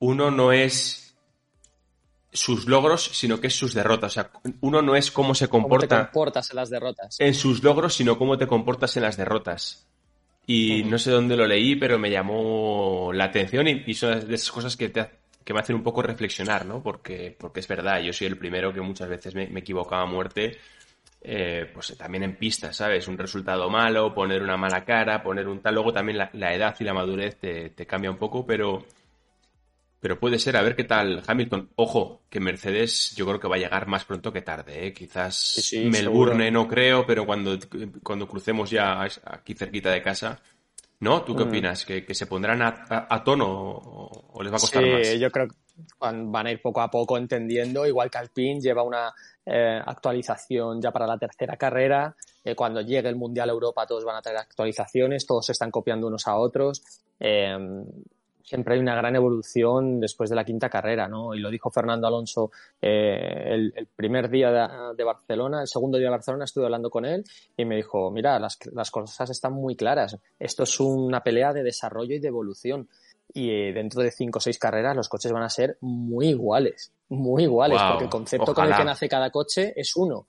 [0.00, 1.06] uno no es
[2.32, 4.12] sus logros, sino que es sus derrotas.
[4.12, 4.30] O sea,
[4.60, 5.88] uno no es cómo se comporta.
[5.88, 7.20] ¿Cómo te comportas en las derrotas?
[7.20, 9.86] En sus logros, sino cómo te comportas en las derrotas.
[10.46, 14.52] Y no sé dónde lo leí, pero me llamó la atención y, son de esas
[14.52, 15.10] cosas que, te,
[15.46, 16.82] que me hacen un poco reflexionar, ¿no?
[16.82, 20.58] Porque, porque es verdad, yo soy el primero que muchas veces me, equivocaba a muerte,
[21.22, 23.06] eh, pues también en pistas, ¿sabes?
[23.06, 25.74] Un resultado malo, poner una mala cara, poner un tal.
[25.74, 28.84] Luego también la, edad y la madurez te, te cambia un poco, pero
[30.00, 31.70] pero puede ser, a ver qué tal Hamilton.
[31.76, 34.88] Ojo, que Mercedes yo creo que va a llegar más pronto que tarde.
[34.88, 34.92] ¿eh?
[34.92, 37.56] Quizás Melbourne no creo, pero cuando,
[38.02, 40.42] cuando crucemos ya aquí cerquita de casa.
[41.00, 41.22] ¿No?
[41.22, 41.48] ¿Tú qué mm.
[41.48, 41.84] opinas?
[41.84, 45.06] ¿Que, se pondrán a, tono o, les va a costar más?
[45.06, 45.56] Sí, yo creo que
[46.00, 47.86] van a ir poco a poco entendiendo.
[47.86, 49.12] Igual que Alpine lleva una
[49.44, 52.16] eh, actualización ya para la tercera carrera.
[52.42, 56.06] Eh, cuando llegue el Mundial Europa todos van a tener actualizaciones, todos se están copiando
[56.06, 56.82] unos a otros.
[57.20, 57.56] Eh,
[58.46, 61.34] siempre hay una gran evolución después de la quinta carrera, ¿no?
[61.34, 66.12] Y lo dijo Fernando Alonso eh, el, primer día de, Barcelona, el segundo día de
[66.12, 67.24] Barcelona estuve hablando con él
[67.56, 70.16] y me dijo, mira, las, las cosas están muy claras.
[70.38, 72.88] Esto es una pelea de desarrollo y de evolución.
[73.34, 76.92] Y eh, dentro de cinco o seis carreras los coches van a ser muy iguales,
[77.08, 80.26] muy iguales, porque el concepto con el que nace cada coche es uno.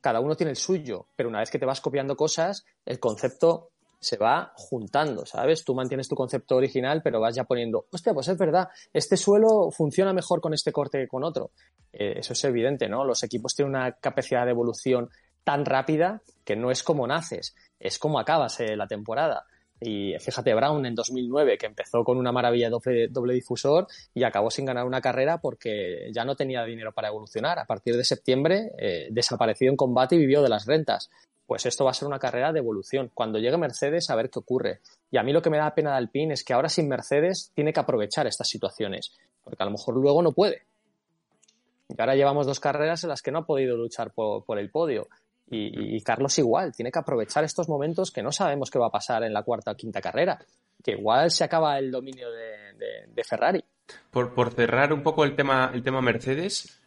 [0.00, 3.70] Cada uno tiene el suyo, pero una vez que te vas copiando cosas, el concepto
[4.00, 5.64] se va juntando, ¿sabes?
[5.64, 9.70] Tú mantienes tu concepto original, pero vas ya poniendo, hostia, pues es verdad, este suelo
[9.70, 11.50] funciona mejor con este corte que con otro.
[11.92, 13.04] Eh, eso es evidente, ¿no?
[13.04, 15.08] Los equipos tienen una capacidad de evolución
[15.44, 19.46] tan rápida que no es como naces, es como acabas la temporada.
[19.80, 24.50] Y fíjate, Brown en 2009, que empezó con una maravilla doble, doble, difusor y acabó
[24.50, 27.58] sin ganar una carrera porque ya no tenía dinero para evolucionar.
[27.58, 31.10] A partir de septiembre, eh, desapareció en combate y vivió de las rentas
[31.48, 33.10] pues esto va a ser una carrera de evolución.
[33.14, 34.80] Cuando llegue Mercedes, a ver qué ocurre.
[35.10, 37.52] Y a mí lo que me da pena de Alpine es que ahora sin Mercedes
[37.54, 40.66] tiene que aprovechar estas situaciones, porque a lo mejor luego no puede.
[41.88, 45.08] Y ahora llevamos dos carreras en las que no ha podido luchar por, el podio.
[45.50, 49.22] Y, Carlos igual, tiene que aprovechar estos momentos que no sabemos qué va a pasar
[49.22, 50.38] en la cuarta o quinta carrera,
[50.84, 53.64] que igual se acaba el dominio de, Ferrari.
[54.10, 56.78] Por, cerrar un poco el tema, el tema Mercedes,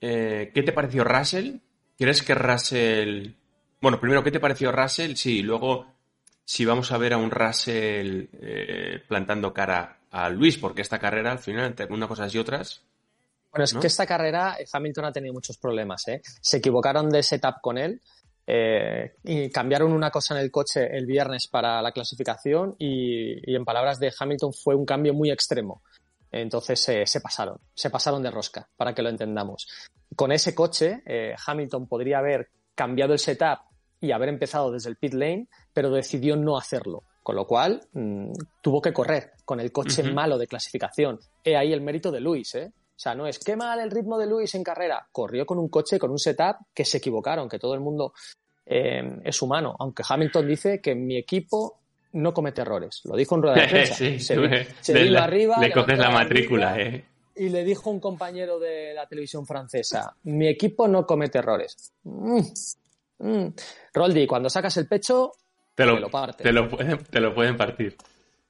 [0.00, 1.58] eh, ¿qué te pareció Russell?
[1.96, 3.37] ¿Crees que Russell
[3.80, 5.14] bueno, primero, ¿qué te pareció Russell?
[5.14, 5.86] Sí, luego,
[6.44, 11.32] si vamos a ver a un Russell eh, plantando cara a Luis, porque esta carrera,
[11.32, 12.82] al final, entre unas cosas y otras.
[13.50, 16.06] Bueno, es que esta carrera eh, Hamilton ha tenido muchos problemas.
[16.08, 16.20] ¿eh?
[16.40, 18.00] Se equivocaron de setup con él.
[18.50, 23.54] Eh, y cambiaron una cosa en el coche el viernes para la clasificación y, y,
[23.54, 25.82] en palabras de Hamilton fue un cambio muy extremo.
[26.32, 29.66] Entonces se pasaron, se pasaron de rosca, para que lo entendamos.
[30.14, 33.60] Con ese coche, eh, Hamilton podría haber cambiado el setup
[34.00, 37.04] y haber empezado desde el pit lane, pero decidió no hacerlo.
[37.22, 38.32] Con lo cual, mm,
[38.62, 41.18] tuvo que correr con el coche malo de clasificación.
[41.44, 42.72] He ahí el mérito de Luis, ¿eh?
[42.74, 45.06] O sea, no es qué mal el ritmo de Luis en carrera.
[45.12, 48.12] Corrió con un coche, con un setup que se equivocaron, que todo el mundo
[48.66, 49.76] eh, es humano.
[49.78, 51.78] Aunque Hamilton dice que mi equipo
[52.12, 53.02] no comete errores.
[53.04, 53.94] Lo dijo en rueda de prensa.
[53.94, 55.58] sí, se, arriba.
[55.60, 57.04] Le coges la matrícula, ¿eh?
[57.36, 61.92] Y le dijo un compañero de la televisión francesa: Mi equipo no comete errores.
[62.02, 62.40] Mm,
[63.18, 63.46] mm.
[63.94, 65.32] Roldi, cuando sacas el pecho,
[65.74, 65.94] te lo,
[66.36, 67.96] te lo, pueden, te lo pueden partir.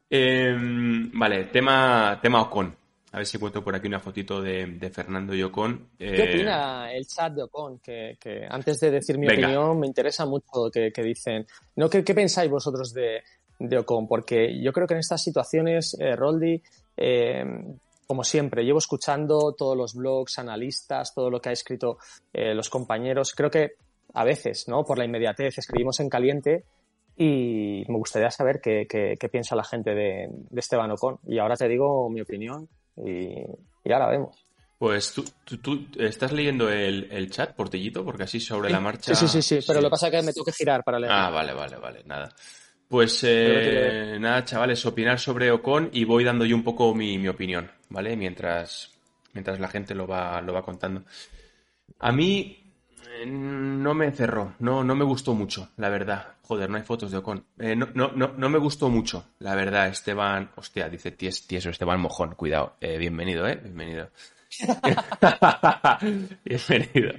[0.09, 2.74] Em, vale, tema, tema Ocon.
[3.12, 5.90] A ver si encuentro por aquí una fotito de, Fernando y Ocon.
[5.98, 7.78] ¿Qué eh, opina el chat de Ocon?
[7.81, 8.16] Que,
[8.48, 11.46] antes de decir mi opinión, me interesa mucho que, que dicen.
[11.76, 11.88] ¿no?
[11.88, 13.22] ¿Qué, pensáis vosotros de,
[13.59, 14.07] de, Ocon?
[14.07, 16.62] Porque yo creo que en estas situaciones, eh, Roldi,
[16.96, 17.44] eh,
[18.07, 21.98] como siempre, llevo escuchando todos los blogs, analistas, todo lo que ha escrito
[22.33, 23.35] eh, los compañeros.
[23.35, 23.72] Creo que
[24.18, 24.85] a veces, ¿no?
[24.85, 26.64] Por la inmediatez, escribimos en caliente
[27.16, 31.20] y me gustaría saber qué, piensa la gente de, Esteban Ocon.
[31.24, 33.44] Y ahora te digo mi opinión y,
[33.92, 34.44] ahora vemos.
[34.76, 35.24] Pues tú,
[35.59, 39.14] tú, estás leyendo el, chat, Portillito, porque así sobre la marcha.
[39.14, 41.12] Sí, sí, sí, pero lo que pasa es que me tengo que girar para leer.
[41.12, 42.28] Ah, vale, vale, vale, nada.
[42.88, 47.28] Pues eh, nada, chavales, opinar sobre Ocon y voy dando yo un poco mi, mi
[47.28, 48.16] opinión, ¿vale?
[48.16, 48.90] Mientras,
[49.33, 51.04] mientras la gente lo va, lo va contando.
[52.00, 52.67] A mí
[53.27, 56.35] no me cerró, no, no me gustó mucho, la verdad.
[56.42, 57.44] Joder, no hay fotos de Ocon.
[57.59, 60.51] Eh, no, no, no, no, me gustó mucho, la verdad, Esteban.
[60.57, 62.77] Hostia, dice tieso Esteban Mojón, cuidado.
[62.81, 63.61] Eh, bienvenido, ¿eh?
[63.62, 64.09] Bienvenido.
[66.44, 67.12] bienvenido.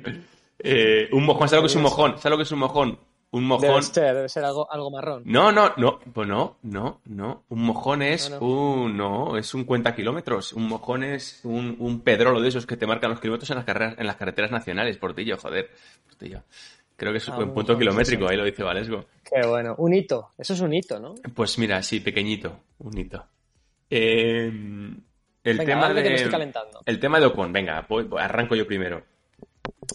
[0.59, 2.11] Eh, un mojón, ¿sabes lo que es un mojón?
[2.17, 2.99] ¿Sabes lo que es un mojón?
[3.31, 3.67] Un mojón.
[3.67, 5.21] Debe ser, debe ser algo, algo marrón.
[5.25, 7.43] No, no, no, pues no, no, no.
[7.49, 10.53] Un mojón es un, no, es un cuenta kilómetros.
[10.53, 13.65] Un mojón es un, un pedrolo de esos que te marcan los kilómetros en las
[13.65, 15.69] carreras, en las carreteras nacionales, Portillo, joder.
[16.07, 16.41] Portillo.
[16.95, 19.05] Creo que es un punto kilométrico, ahí lo dice Valesgo.
[19.23, 21.15] Qué bueno, un hito, eso es un hito, ¿no?
[21.33, 23.25] Pues mira, sí, pequeñito, un hito.
[23.89, 24.51] Eh,
[25.43, 26.29] el tema de.
[26.85, 27.87] El tema de Ocon, venga,
[28.17, 29.03] arranco yo primero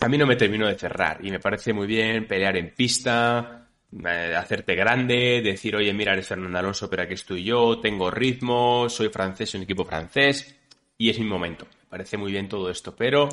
[0.01, 3.69] a mí no me terminó de cerrar y me parece muy bien pelear en pista,
[3.93, 8.89] eh, hacerte grande, decir, oye, mira, eres Fernando Alonso, pero aquí estoy yo, tengo ritmo,
[8.89, 10.57] soy francés, soy un equipo francés
[10.99, 11.67] y es mi momento.
[11.67, 13.29] Me parece muy bien todo esto, pero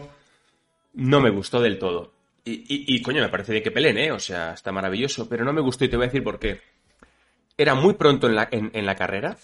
[0.93, 2.13] no me gustó del todo.
[2.43, 4.11] Y, coño, me parece bien que peleen, ¿eh?
[4.11, 6.59] O sea, está maravilloso, pero no me gustó y te voy a decir por qué.
[7.55, 9.37] Era muy pronto en la, en la carrera,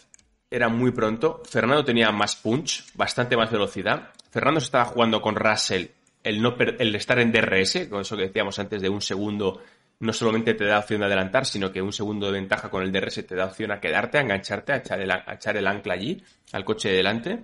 [0.50, 1.42] era muy pronto.
[1.46, 4.14] Fernando tenía más punch, bastante más velocidad.
[4.32, 5.88] Fernando se estaba jugando con Russell
[6.28, 9.62] el, estar en DRS, con eso que decíamos antes de un segundo,
[10.00, 12.92] no solamente te da opción de adelantar, sino que un segundo de ventaja con el
[12.92, 16.90] DRS te da opción a quedarte, a engancharte, a echar el, ancla allí, al coche
[16.90, 17.40] de delante.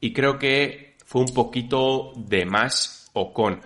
[0.00, 3.60] Y creo que fue un poquito de más Ocon.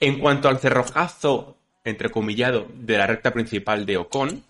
[0.00, 4.44] En cuanto al cerrojazo, entrecomillado, de la recta principal de Ocon,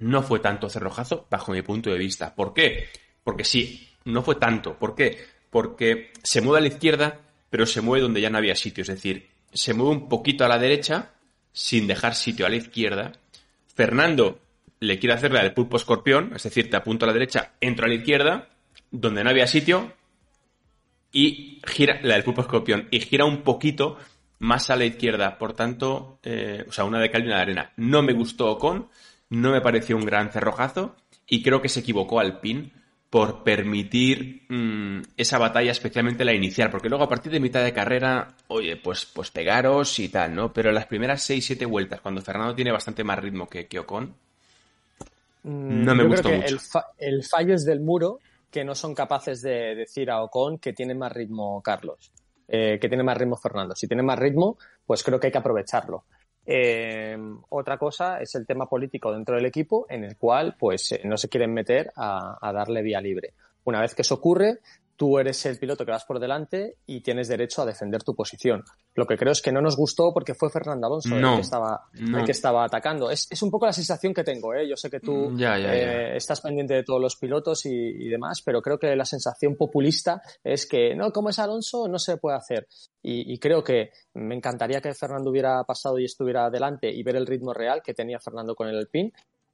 [0.00, 2.34] no fue tanto cerrojazo bajo mi punto de vista.
[2.34, 2.88] ¿Por qué?
[3.22, 4.76] Porque sí, no fue tanto.
[4.78, 5.18] ¿Por qué?
[5.50, 7.20] Porque se mueve a la izquierda,
[7.52, 8.80] pero se mueve donde ya no había sitio.
[8.80, 11.10] Es decir, se mueve un poquito a la derecha
[11.52, 13.12] sin dejar sitio a la izquierda.
[13.66, 14.40] Fernando
[14.80, 17.84] le quiere hacer la del pulpo escorpión, es decir, te apunto a la derecha, entro
[17.84, 18.48] a la izquierda,
[18.90, 19.92] donde no había sitio,
[21.12, 23.98] y gira la del pulpo escorpión, y gira un poquito
[24.38, 25.36] más a la izquierda.
[25.36, 27.72] Por tanto, eh, o sea, una de cal y una de arena.
[27.76, 28.88] No me gustó con,
[29.28, 32.72] no me pareció un gran cerrojazo, y creo que se equivocó al pin
[33.12, 37.74] por permitir mm, esa batalla, especialmente la inicial, porque luego a partir de mitad de
[37.74, 40.50] carrera, oye, pues, pues pegaros y tal, ¿no?
[40.50, 44.14] Pero las primeras 6-7 vueltas, cuando Fernando tiene bastante más ritmo que, que Ocon,
[45.42, 46.58] mm, no me gustó mucho.
[46.96, 48.18] El, fallo es del muro,
[48.50, 52.12] que no son capaces de decir a Ocon que tiene más ritmo Carlos,
[52.48, 53.76] eh, que tiene más ritmo Fernando.
[53.76, 56.04] Si tiene más ritmo, pues creo que hay que aprovecharlo.
[56.44, 57.16] Eh,
[57.50, 61.16] otra cosa es el tema político dentro del equipo, en el cual pues eh, no
[61.16, 63.34] se quieren meter a darle vía libre.
[63.64, 64.58] Una vez que eso ocurre,
[64.96, 68.62] tú eres el piloto que vas por delante y tienes derecho a defender tu posición.
[68.94, 71.88] Lo que creo es que no nos gustó porque fue Fernando Alonso el, que estaba,
[71.94, 73.10] el que estaba atacando.
[73.10, 74.54] Es, un poco la sensación que tengo.
[74.54, 74.68] ¿eh?
[74.68, 78.60] Yo sé que tú mm, eh, estás pendiente de todos los pilotos y, demás, pero
[78.60, 82.68] creo que la sensación populista es que no, como es Alonso, no se puede hacer.
[83.02, 87.16] Y, y creo que me encantaría que Fernando hubiera pasado y estuviera adelante y ver
[87.16, 89.12] el ritmo real que tenía Fernando con el Alpine,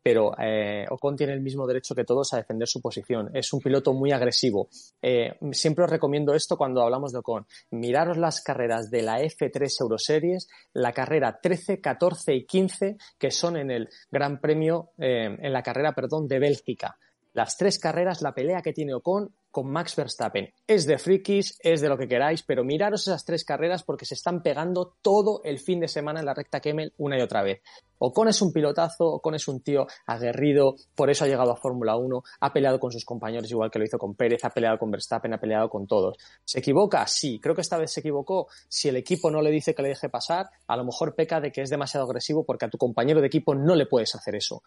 [0.09, 3.29] pero eh, Ocon tiene el mismo derecho que todos a defender su posición.
[3.35, 4.71] Es un piloto muy agresivo.
[5.03, 7.47] Eh, siempre os recomiendo esto cuando hablamos de Ocon.
[7.73, 13.59] Miraros las carreras de la F3 Euroseries, la carrera 13, 14 y 15, que son
[13.59, 16.97] en el Gran Premio, eh, en la carrera, perdón, de Bélgica.
[17.39, 20.53] Las tres carreras, la pelea que tiene Ocon con Max Verstappen.
[20.67, 24.15] Es de frikis, es de lo que queráis, pero miraros esas tres carreras porque se
[24.15, 27.63] están pegando todo el fin de semana en la recta Kemmel una y otra vez.
[27.99, 31.95] Ocon es un pilotazo, Ocon es un tío aguerrido, por eso ha llegado a Fórmula
[31.97, 34.91] 1, ha peleado con sus compañeros igual que lo hizo con Pérez, ha peleado con
[34.91, 36.17] Verstappen, ha peleado con todos.
[36.45, 37.07] ¿Se equivoca?
[37.07, 38.49] Sí, creo que esta vez se equivocó.
[38.69, 41.53] Si el equipo no le dice que le deje pasar, a lo mejor peca de
[41.53, 44.65] que es demasiado agresivo porque a tu compañero de equipo no le puedes hacer eso.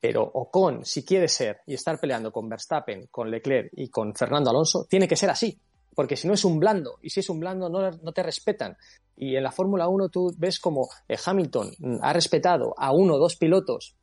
[0.00, 4.50] Pero Ocon, si quiere ser y estar peleando con Verstappen, con Leclerc y con Fernando
[4.50, 5.58] Alonso, tiene que ser así.
[5.94, 8.76] Porque si no es un blando, y si es un blando no, te respetan.
[9.16, 13.18] Y en la Fórmula 1 tú ves como eh, Hamilton ha respetado a uno o
[13.18, 13.96] dos pilotos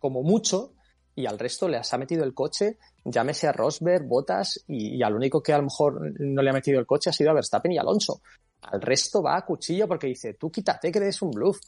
[0.00, 0.72] como mucho,
[1.14, 5.14] y al resto le ha metido el coche, llámese a Rosberg, Bottas, y, y, al
[5.14, 7.70] único que a lo mejor no le ha metido el coche ha sido a Verstappen
[7.70, 8.20] y Alonso.
[8.62, 11.58] Al resto va a cuchillo porque dice, tú quítate que eres un bluff.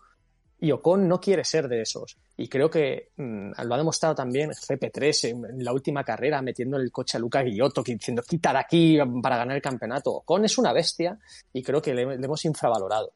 [0.60, 2.16] Y Ocon no quiere ser de esos.
[2.36, 6.76] Y creo que mmm, lo ha demostrado también GP3 en, en, la última carrera, metiendo
[6.76, 10.12] el coche a Luca Guillotto, diciendo quita de aquí para ganar el campeonato.
[10.12, 11.18] Ocon es una bestia
[11.52, 13.12] y creo que le, le hemos infravalorado.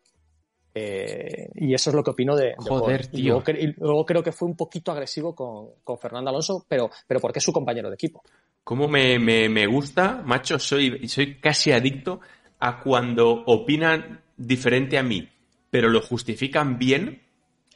[0.74, 3.20] Eh, y eso es lo que opino de, de Joder, Ocon.
[3.20, 6.90] Y luego, y luego, creo que fue un poquito agresivo con, con Fernando Alonso, pero,
[7.06, 8.22] pero porque es su compañero de equipo.
[8.62, 10.58] ¿Cómo me, me, me gusta, macho?
[10.58, 12.20] Soy, soy casi adicto
[12.60, 15.28] a cuando opinan diferente a mí,
[15.70, 17.22] pero lo justifican bien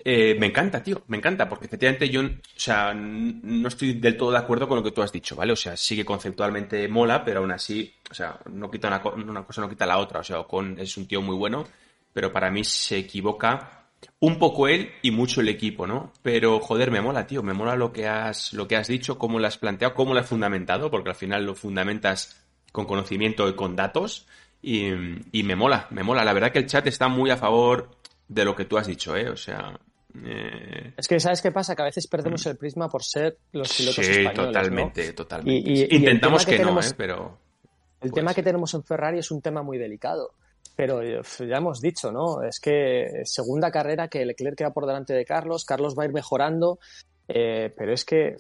[0.05, 4.33] eh, me encanta, tío, me encanta, porque efectivamente yo, o sea, no estoy del todo
[4.33, 5.53] de acuerdo con lo que tú has dicho, ¿vale?
[5.53, 9.45] O sea, sí que conceptualmente mola, pero aún así, o sea, no quita una, una
[9.45, 10.21] cosa, no quita la otra.
[10.21, 11.65] O sea, Ocon es un tío muy bueno,
[12.13, 13.87] pero para mí se equivoca
[14.19, 16.13] un poco él y mucho el equipo, ¿no?
[16.23, 19.39] Pero joder, me mola, tío, me mola lo que has, lo que has dicho, cómo
[19.39, 23.55] lo has planteado, cómo lo has fundamentado, porque al final lo fundamentas con conocimiento y
[23.55, 24.27] con datos.
[24.61, 24.91] Y,
[25.33, 26.25] y me mola, me mola.
[26.25, 27.91] La verdad que el chat está muy a favor
[28.29, 29.29] de lo que tú has dicho, ¿eh?
[29.29, 29.79] O sea,
[30.15, 30.95] eh...
[30.97, 31.75] Es que, ¿sabes qué pasa?
[31.75, 34.53] Que a veces perdemos el prisma por ser los pilotos sí, españoles.
[34.53, 35.15] totalmente, ¿no?
[35.15, 35.71] totalmente.
[35.71, 36.95] Y, y, Intentamos y que, tenemos, no, ¿eh?
[36.97, 37.39] Pero.
[38.01, 40.33] El tema que tenemos en Ferrari es un tema muy delicado.
[40.75, 42.43] Pero ya hemos dicho, ¿no?
[42.43, 46.13] Es que segunda carrera que Leclerc queda por delante de Carlos, Carlos va a ir
[46.13, 46.79] mejorando,
[47.29, 48.37] eh, pero es que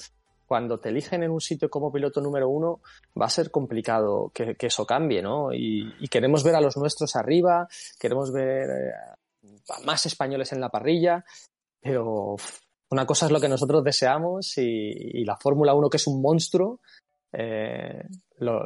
[0.47, 2.81] cuando te eligen en un sitio como piloto número uno,
[3.19, 5.53] va a ser complicado que, que eso cambie, ¿no?
[5.53, 8.93] Y, y, queremos ver a los nuestros arriba, queremos ver eh,
[9.71, 11.25] a más españoles en la parrilla,
[11.83, 12.37] pero
[12.91, 14.91] una cosa es lo que nosotros deseamos y,
[15.21, 16.81] y la Fórmula 1, que es un monstruo,
[17.33, 18.05] eh,
[18.39, 18.63] lo,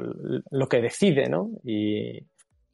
[0.50, 1.50] lo, que decide, ¿no?
[1.64, 2.18] Y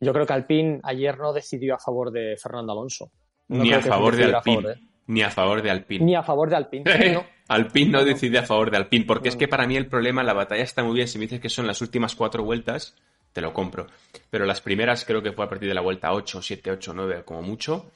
[0.01, 3.11] yo creo que Alpine ayer no decidió a favor de Fernando Alonso.
[3.49, 4.75] No ni a favor de Alpine.
[5.07, 6.05] Ni a favor de Alpine.
[6.05, 7.13] Ni a favor de Alpine.
[7.13, 7.25] no.
[7.49, 10.23] Alpine no, no, decide a favor de Alpine, porque es que para mí el problema,
[10.23, 11.09] la batalla está muy bien.
[11.09, 12.97] Si me dices que son las últimas cuatro vueltas,
[13.33, 13.89] te lo compro.
[14.31, 17.23] Pero las primeras creo que fue a partir de la vuelta 8, 7, 8, 9,
[17.25, 17.91] como mucho.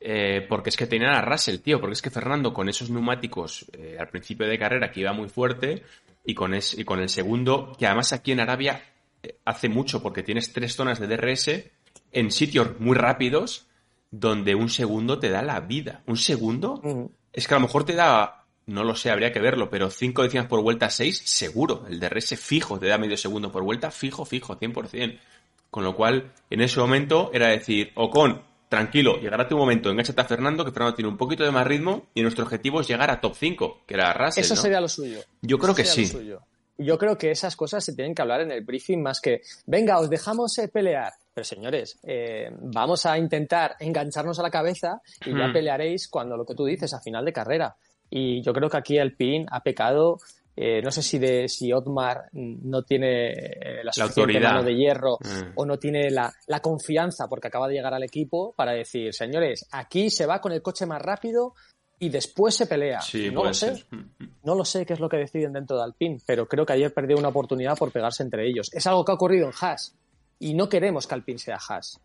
[0.00, 1.80] Eh, porque es que tenían a Russell, tío.
[1.80, 5.28] Porque es que Fernando, con esos neumáticos eh, al principio de carrera que iba muy
[5.28, 5.82] fuerte,
[6.24, 8.82] y con, es, y con el segundo, que además aquí en Arabia
[9.22, 11.50] eh, hace mucho, porque tienes tres zonas de DRS
[12.12, 13.66] en sitios muy rápidos,
[14.10, 16.02] donde un segundo te da la vida.
[16.06, 16.80] ¿Un segundo?
[16.82, 17.10] Uh -huh.
[17.32, 20.22] Es que a lo mejor te da, no lo sé, habría que verlo, pero cinco
[20.22, 21.86] décimas por vuelta, seis, seguro.
[21.88, 25.18] El DRS fijo te da medio segundo por vuelta, fijo, fijo, 100%.
[25.70, 30.24] Con lo cual, en ese momento era decir, Ocon, tranquilo, llegará tu momento, enganchate a
[30.24, 33.20] Fernando, que Fernando tiene un poquito de más ritmo y nuestro objetivo es llegar a
[33.20, 34.44] top 5, que era Russell.
[34.44, 34.60] Eso ¿no?
[34.60, 35.20] sería lo suyo.
[35.42, 36.10] Yo creo que sí.
[36.80, 39.98] Yo creo que esas cosas se tienen que hablar en el briefing más que, venga,
[39.98, 41.12] os dejamos eh, pelear.
[41.34, 45.38] Pero señores, eh, vamos a intentar engancharnos a la cabeza y hmm.
[45.38, 47.76] ya pelearéis cuando lo que tú dices, a final de carrera.
[48.10, 50.18] Y yo creo que aquí el PIN ha pecado
[50.60, 54.74] eh, no sé si de si Otmar no tiene eh, la suficiente la mano de
[54.74, 55.52] hierro mm.
[55.54, 59.68] o no tiene la, la, confianza porque acaba de llegar al equipo para decir, señores,
[59.70, 61.54] aquí se va con el coche más rápido
[62.00, 63.00] y después se pelea.
[63.00, 63.76] Sí, no lo sé.
[63.76, 63.86] Ser.
[63.90, 66.72] Mm, No lo sé qué es lo que deciden dentro de Alpine, pero creo que
[66.72, 68.68] ayer perdió una oportunidad por pegarse entre ellos.
[68.72, 69.94] Es algo que ha ocurrido en Haas
[70.40, 72.00] y no queremos que Alpine sea Haas.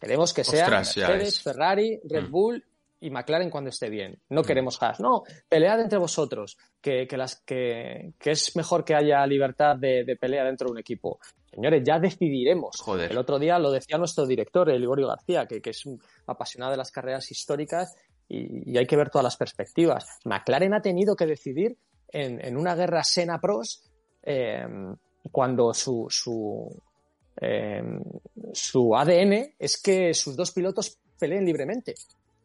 [0.00, 2.64] Queremos que sea Ostras, Mercedes, Ferrari, Red Bull
[3.02, 4.16] y McLaren cuando esté bien.
[4.30, 5.00] No queremos Haas.
[5.00, 10.04] No, pelead entre vosotros, que, que, las, que, que es mejor que haya libertad de,
[10.04, 11.18] de, pelea dentro de un equipo.
[11.50, 12.80] Señores, ya decidiremos.
[12.80, 13.10] Joder.
[13.10, 16.70] El otro día lo decía nuestro director, el Liborio García, que, que es un apasionado
[16.70, 17.96] de las carreras históricas
[18.28, 20.06] y, y, hay que ver todas las perspectivas.
[20.24, 21.76] McLaren ha tenido que decidir
[22.08, 23.82] en, en una guerra Sena-Pros
[24.22, 24.64] eh,
[25.32, 26.80] cuando su, su,
[27.40, 27.82] eh,
[28.52, 31.94] su ADN es que sus dos pilotos peleen libremente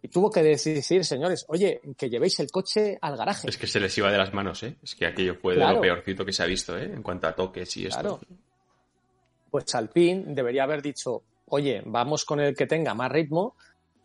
[0.02, 3.50] y tuvo que decir, señores, oye, que llevéis el coche al garaje.
[3.50, 4.76] Es que se les iba de las manos, ¿eh?
[4.84, 5.70] Es que aquello fue claro.
[5.70, 6.86] de lo peorcito que se ha visto, ¿eh?
[6.86, 8.02] En cuanto a toques y esto.
[8.02, 8.20] Claro.
[9.50, 13.56] Pues Alpine debería haber dicho, oye, vamos con el que tenga más ritmo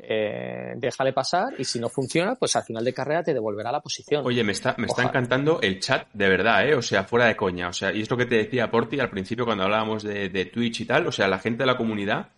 [0.05, 3.81] eh, déjale pasar y si no funciona, pues al final de carrera te devolverá la
[3.81, 4.27] posición.
[4.27, 6.75] Oye, me está, me está encantando el chat de verdad, ¿eh?
[6.75, 7.69] O sea, fuera de coña.
[7.69, 10.81] O sea, y es lo que te decía Porti al principio cuando hablábamos de, Twitch
[10.81, 11.07] y tal.
[11.07, 12.31] O sea, la gente de la comunidad.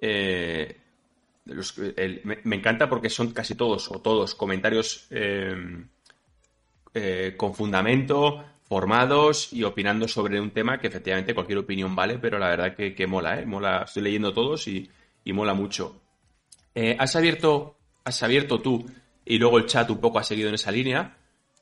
[0.00, 0.76] Eh,
[2.44, 5.84] me, encanta porque son casi todos o todos comentarios eh,
[6.94, 12.38] eh, con fundamento, formados y opinando sobre un tema que efectivamente cualquier opinión vale, pero
[12.38, 13.46] la verdad que, mola, ¿eh?
[13.46, 14.90] Mola, estoy leyendo todos y,
[15.24, 16.00] y mola mucho.
[16.74, 18.84] Eh, has, abierto, has abierto tú
[19.24, 21.16] y luego el chat un poco ha seguido en esa línea.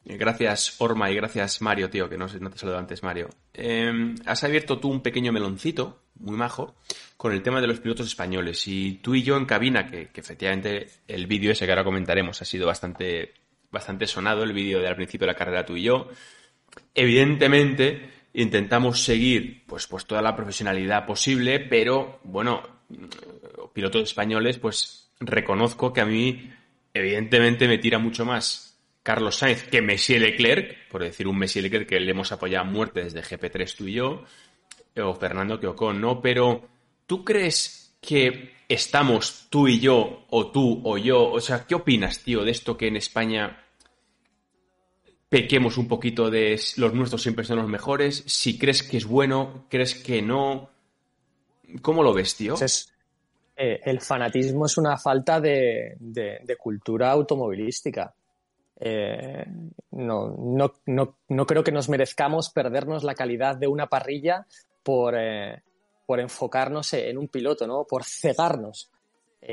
[0.04, 3.28] Eh, gracias, Orma, y gracias, Mario, tío, que no, no te saludo antes, Mario.
[3.52, 6.76] Em, has abierto tú un pequeño meloncito, muy majo,
[7.16, 8.66] con el tema de los pilotos españoles.
[8.66, 12.44] Y tú y yo en cabina, que, efectivamente el vídeo ese que ahora comentaremos ha
[12.44, 13.34] sido bastante,
[13.70, 16.08] bastante sonado, el vídeo de al principio de la carrera tú y yo.
[16.94, 22.62] Evidentemente, intentamos seguir pues, pues toda la profesionalidad posible, pero bueno,
[23.72, 26.50] pilotos españoles, pues reconozco que a mí,
[26.92, 31.88] evidentemente, me tira mucho más Carlos Sainz que Messier Leclerc, por decir un Messier Leclerc
[31.88, 34.24] que le hemos apoyado a muerte desde GP3 tú y yo,
[35.02, 36.20] o Fernando que ¿no?
[36.20, 36.62] Pero,
[37.06, 41.30] ¿tú crees que estamos tú y yo, o tú o yo?
[41.30, 43.62] O sea, ¿qué opinas, tío, de esto que en España
[45.28, 48.24] pequemos un poquito de los nuestros siempre son los mejores?
[48.26, 50.70] Si crees que es bueno, crees que no.
[51.82, 52.54] ¿Cómo lo ves, tío?
[52.54, 52.92] Pues
[53.56, 55.96] eh, el fanatismo es una falta de,
[56.58, 58.14] cultura automovilística.
[58.78, 59.46] Eh,
[59.92, 64.46] no, no, creo que nos merezcamos perdernos la calidad de una parrilla
[64.86, 65.64] por, eh,
[66.06, 67.84] por enfocarnos en un piloto, ¿no?
[67.84, 68.92] por cegarnos.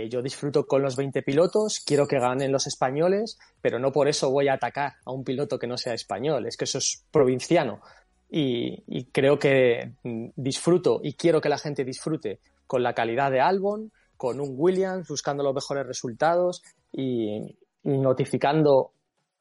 [0.10, 4.30] yo disfruto con los 20 pilotos, quiero que ganen los españoles, pero no por eso
[4.30, 7.82] voy a atacar a un piloto que no sea español, es que eso es provinciano.
[8.30, 13.42] y creo que mm, disfruto y quiero que la gente disfrute con la calidad de
[13.42, 18.94] Albon, con un Williams, buscando los mejores resultados y, notificando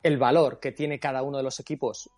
[0.02, 2.10] el valor que tiene cada uno de los equipos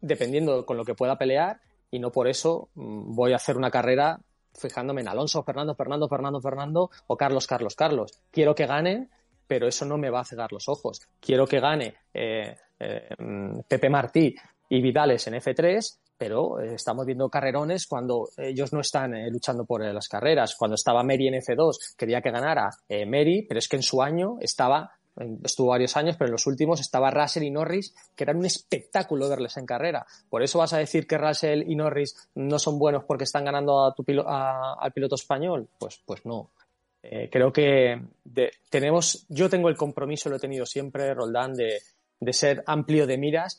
[0.00, 1.60] dependiendo con lo que pueda pelear
[1.94, 4.18] y no por eso mm, voy a hacer una carrera
[4.52, 8.20] fijándome en Alonso, Fernando, Fernando, Fernando, Fernando o Carlos, Carlos, Carlos.
[8.32, 9.08] Quiero que gane,
[9.46, 11.00] pero eso no me va a cegar los ojos.
[11.20, 14.34] Quiero que gane eh, eh, mm, Pepe Martí
[14.68, 19.84] y Vidales en F3 pero eh, estamos viendo carrerones cuando ellos no están luchando por
[19.84, 20.56] las carreras.
[20.56, 22.70] Cuando estaba Mary en F2 quería que ganara
[23.06, 24.92] Mary, pero es que en su año estaba,
[25.42, 29.28] estuvo varios años, pero en los últimos estaba Russell y Norris, que eran un espectáculo
[29.28, 30.06] verles en carrera.
[30.28, 33.84] Por eso vas a decir que Russell y Norris no son buenos porque están ganando
[33.84, 35.68] al piloto español.
[35.78, 36.50] Pues, pues no.
[37.30, 38.00] creo que
[38.70, 41.80] tenemos, yo tengo el compromiso, lo he tenido siempre, Roldán, de,
[42.20, 43.58] de ser amplio de miras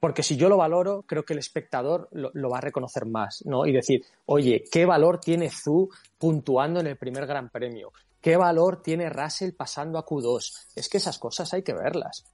[0.00, 3.66] porque si yo lo valoro, creo que el espectador lo, va a reconocer más, ¿no?
[3.66, 7.92] Y decir, oye, ¿qué valor tiene Zu puntuando en el primer Gran Premio?
[8.20, 10.68] ¿Qué valor tiene Russell pasando a Q2?
[10.74, 12.24] Es que esas cosas hay que verlas.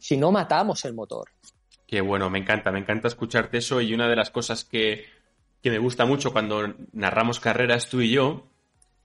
[0.00, 1.30] Si no, matamos el motor.
[1.86, 5.06] Qué bueno, me encanta, me encanta escucharte eso y una de las cosas que,
[5.62, 8.48] me gusta mucho cuando narramos carreras tú y yo,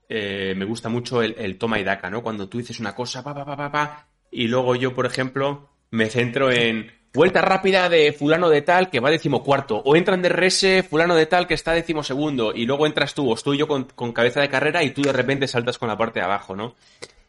[0.08, 2.24] eh, me gusta mucho el, toma y daca, ¿no?
[2.24, 5.70] Cuando tú dices una cosa, pa, pa, pa, pa, pa, y luego yo, por ejemplo,
[5.92, 10.30] me centro en vuelta rápida de fulano de tal que va decimocuarto, o entran de
[10.30, 13.86] RS fulano de tal que está decimosegundo, y luego entras tú, o estoy yo con,
[14.14, 16.76] cabeza de carrera y tú de repente saltas con la parte de abajo, ¿no?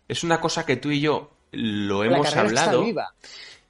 [0.09, 2.81] Es una cosa que tú y yo lo hemos la hablado.
[2.81, 3.15] Está viva.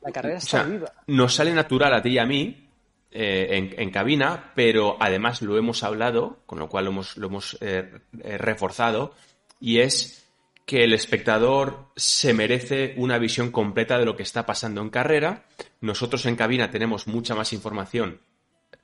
[0.03, 0.93] La carrera está viva.
[1.07, 2.71] Nos sale natural a ti y a mí
[3.13, 7.59] eh, en, cabina, pero además lo hemos hablado, con lo cual lo hemos, lo hemos
[7.61, 7.91] eh,
[8.23, 9.15] eh, reforzado,
[9.59, 10.20] y es
[10.71, 15.43] que el espectador se merece una visión completa de lo que está pasando en carrera.
[15.81, 18.21] Nosotros en cabina tenemos mucha más información,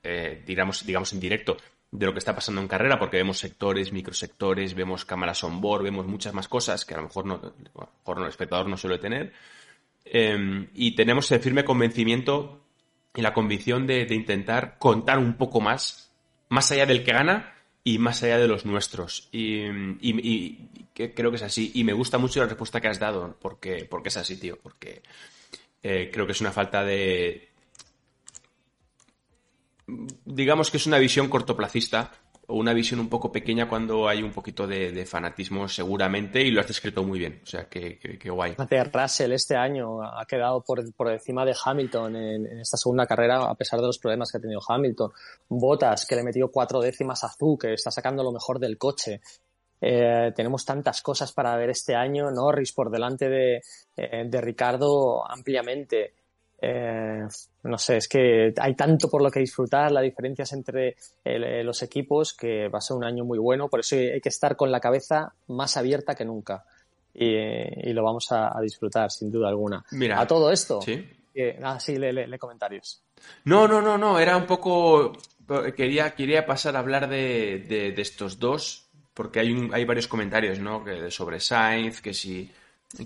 [0.03, 1.55] eh, digamos, digamos en directo,
[1.89, 5.83] de lo que está pasando en carrera, porque vemos sectores, microsectores, vemos cámaras on board,
[5.83, 9.31] vemos muchas más cosas que a lo mejor, no, el espectador no suele tener.
[10.03, 12.65] Em, y tenemos el firme convencimiento
[13.15, 16.13] y la convicción de, de intentar contar un poco más,
[16.49, 19.29] más allá del que gana, y más allá de los nuestros.
[19.31, 20.57] Y,
[20.93, 21.71] creo que es así.
[21.73, 24.57] Y me gusta mucho la respuesta que has dado, porque, porque es así, tío.
[24.61, 25.01] Porque
[25.83, 27.49] eh, creo que es una falta de.
[30.25, 32.11] Digamos que es una visión cortoplacista
[32.49, 36.67] una visión un poco pequeña cuando hay un poquito de, fanatismo seguramente y lo has
[36.67, 37.41] descrito muy bien.
[37.43, 38.55] O sea, que, que, guay.
[38.93, 43.55] Russell este año ha quedado por, por encima de Hamilton en, esta segunda carrera a
[43.55, 45.11] pesar de los problemas que ha tenido Hamilton.
[45.49, 49.19] Botas, que le metió cuatro décimas a Zu, que está sacando lo mejor del coche.
[49.79, 52.31] Eh, tenemos tantas cosas para ver este año.
[52.31, 53.61] Norris por delante de,
[53.97, 56.13] eh, de Ricardo ampliamente.
[56.59, 57.27] Eh,
[57.63, 61.83] no sé, es que hay tanto por lo que disfrutar, las diferencias entre eh, los
[61.83, 64.71] equipos, que va a ser un año muy bueno, por eso hay que estar con
[64.71, 66.65] la cabeza más abierta que nunca.
[67.13, 69.83] y, lo vamos a, disfrutar, sin duda alguna.
[69.91, 70.81] Mira, a todo esto.
[70.81, 71.05] Sí.
[71.63, 73.01] ah, sí, le, comentarios.
[73.45, 75.13] No, no, no, no, era un poco.
[75.75, 80.83] Quería, quería pasar a hablar de, de, estos dos, porque hay, hay varios comentarios, ¿no?
[80.83, 82.51] Que, sobre Sainz, que si,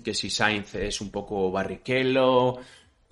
[0.04, 2.58] que si Sainz es un poco barriquelo,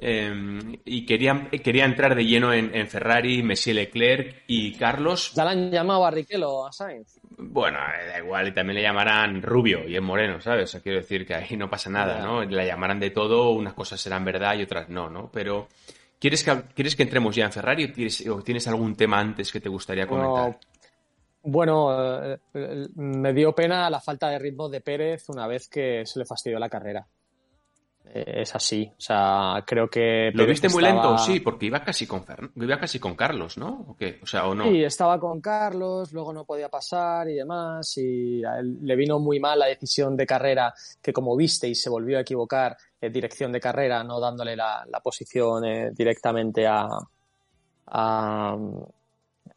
[0.02, 5.34] Em, y quería, quería entrar de lleno en, Ferrari, Messi Leclerc y Carlos.
[5.34, 7.20] ¿Ya le han llamado Barrichello a Sainz?
[7.36, 10.64] Bueno, eh, da igual, y también le llamarán Rubio y es Moreno, ¿sabes?
[10.64, 12.42] O sea, quiero decir que ahí no pasa nada, ¿no?
[12.42, 15.30] Le llamarán de todo, unas cosas serán verdad y otras no, ¿no?
[15.30, 15.68] Pero,
[16.18, 17.92] ¿quieres que, ¿quieres que entremos ya en Ferrari
[18.30, 20.58] o tienes, algún tema antes que te gustaría comentar?
[21.42, 26.06] bueno, eh, eh, me dio pena la falta de ritmo de Pérez una vez que
[26.06, 27.06] se le fastidió la carrera.
[28.12, 28.90] Eh, es así.
[28.90, 30.30] O sea, creo que.
[30.34, 31.16] ¿Lo viste muy lento?
[31.18, 32.24] Sí, porque iba casi con
[32.56, 33.84] iba casi con Carlos, ¿no?
[33.88, 34.18] ¿O qué?
[34.22, 34.64] O sea, ¿o no?
[34.64, 37.96] Sí, estaba con Carlos, luego no podía pasar y demás.
[37.98, 41.90] Y a él le vino muy mal la decisión de carrera, que como visteis, se
[41.90, 46.88] volvió a equivocar en dirección de carrera, no dándole la, posición eh, directamente a,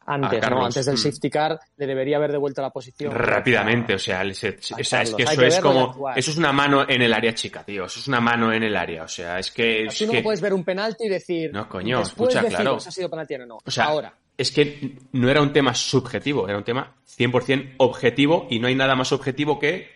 [0.06, 0.64] antes, ¿no?
[0.64, 0.98] Antes del mm.
[0.98, 3.12] safety car le debería haber devuelto la posición.
[3.12, 6.10] Rápidamente, o sea, es que eso es como.
[6.14, 7.84] Eso es una mano en el área chica, tío.
[7.84, 9.04] Eso es una mano en el área.
[9.04, 9.88] O sea, es que.
[9.96, 11.52] Tú no puedes ver un penalti y decir.
[11.52, 12.80] No, coño, escucha, claro.
[12.80, 13.58] Si ha sido penalti o no.
[13.64, 14.14] O sea, ahora.
[14.36, 18.74] Es que no era un tema subjetivo, era un tema 100% objetivo y no hay
[18.74, 19.88] nada más objetivo que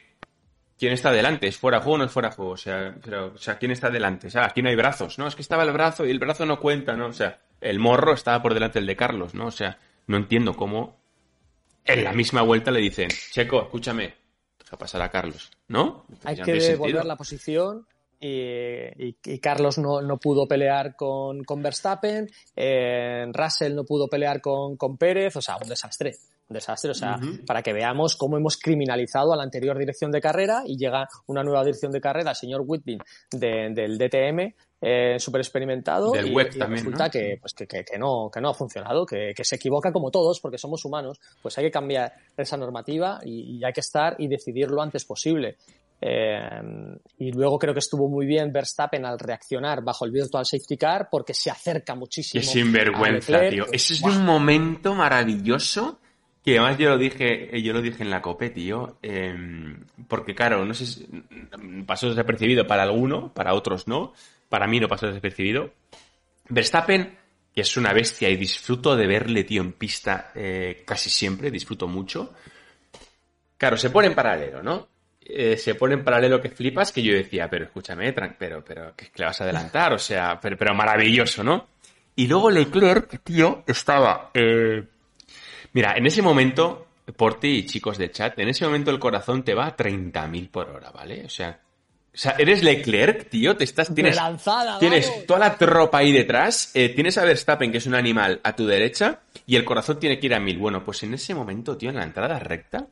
[0.79, 3.39] quién está delante, es fuera juego o no es fuera juego, o sea, pero, o
[3.39, 5.73] sea, quién está delante, o sea, aquí no hay brazos, no, es que estaba el
[5.73, 7.07] brazo y el brazo no cuenta, ¿no?
[7.07, 9.47] O sea, el morro estaba por delante del de Carlos, ¿no?
[9.47, 9.79] O sea,
[10.09, 10.99] no entiendo cómo
[11.85, 14.15] en la misma vuelta le dicen, Checo, escúchame,
[14.59, 16.05] deja pasar a Carlos, ¿no?
[16.25, 17.87] Hay que devolver la posición
[18.21, 24.97] y, Carlos no, pudo pelear con, con Verstappen, eh, Russell no pudo pelear con, con
[24.99, 26.17] Pérez, o sea, un desastre
[26.49, 26.91] desastre.
[26.91, 30.77] O sea, para que veamos cómo hemos criminalizado a la anterior dirección de carrera y
[30.77, 32.99] llega una nueva dirección de carrera, el señor Whitby,
[33.31, 36.13] del DTM, eh, súper experimentado.
[36.13, 36.85] Del y, también.
[36.85, 40.11] Resulta que, pues, que, que, no, que no ha funcionado, que, que, se equivoca como
[40.11, 41.21] todos, porque somos humanos.
[41.43, 45.57] Pues hay que cambiar esa normativa y, hay que estar y decidir lo antes posible.
[46.01, 46.39] Eh,
[47.19, 51.09] y luego creo que estuvo muy bien Verstappen al reaccionar bajo el virtual safety car
[51.11, 52.41] porque se acerca muchísimo.
[52.41, 53.67] Qué sinvergüenza, tío.
[53.73, 55.99] Ese es un momento maravilloso
[56.49, 60.65] y además yo lo dije, yo lo dije en la COPE, tío, em, porque claro,
[60.65, 61.07] no sé si
[61.87, 64.15] pasó desapercibido para alguno, para otros no,
[64.49, 65.73] para mí no pasó desapercibido.
[66.49, 67.17] Verstappen,
[67.55, 71.87] que es una bestia y disfruto de verle, tío, en pista eh, casi siempre, disfruto
[71.87, 72.35] mucho.
[73.57, 74.89] Claro, se pone en paralelo, ¿no?
[75.21, 79.11] Eh, se pone en paralelo que flipas, que yo decía, pero escúchame, pero, pero, que
[79.15, 81.69] le vas a adelantar, o sea, pero, pero maravilloso, ¿no?
[82.17, 84.31] Y luego Leclerc, tío, estaba...
[84.33, 84.83] Eh,
[85.73, 89.45] Mira, en ese momento, por ti y chicos de chat, en ese momento el corazón
[89.45, 91.25] te va a 30.000 por hora, ¿vale?
[91.25, 91.61] O sea,
[92.19, 94.19] o sea, eres Leclerc, tío, te estás, tienes,
[94.81, 98.57] tienes toda la tropa ahí detrás, eh, tienes a Verstappen, que es un animal, a
[98.57, 100.59] tu derecha, y el corazón tiene que ir a mil.
[100.59, 102.89] Bueno, pues en ese momento, tío, en la entrada recta,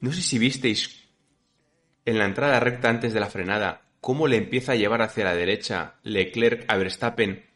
[0.00, 1.04] no sé si visteis
[2.04, 5.36] en la entrada recta antes de la frenada, cómo le empieza a llevar hacia la
[5.36, 7.46] derecha Leclerc a Verstappen,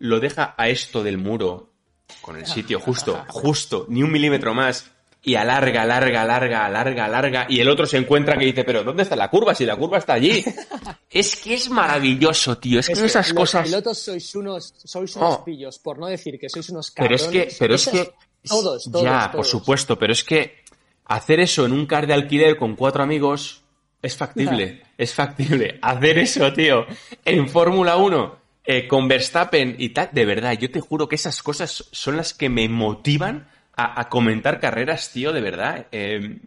[0.00, 1.74] lo deja a esto del muro
[2.22, 4.90] con el sitio justo, justo, ni un milímetro más,
[5.24, 9.04] y alarga, alarga, alarga, alarga, alarga, y el otro se encuentra que dice, pero ¿dónde
[9.04, 9.54] está la curva?
[9.54, 10.44] Si la curva está allí.
[11.10, 12.80] es que es maravilloso, tío.
[12.80, 13.62] Es, que, esas cosas.
[13.62, 15.44] Los pilotos sois unos, sois unos oh.
[15.44, 17.22] pillos, por no decir que sois unos cabrones.
[17.22, 18.12] Pero es que, pero es que.
[18.44, 19.04] Todos, todos.
[19.04, 20.64] Ya, por supuesto, pero es que
[21.04, 23.62] hacer eso en un car de alquiler con cuatro amigos
[24.02, 24.82] es factible.
[24.98, 25.78] es factible.
[25.82, 26.84] Hacer eso, tío,
[27.24, 31.40] en Fórmula 1 eh, con Verstappen y tal, de verdad, yo te juro que esas
[31.42, 35.86] cosas son las que me motivan a, comentar carreras, tío, de verdad.
[35.92, 36.38] Eh,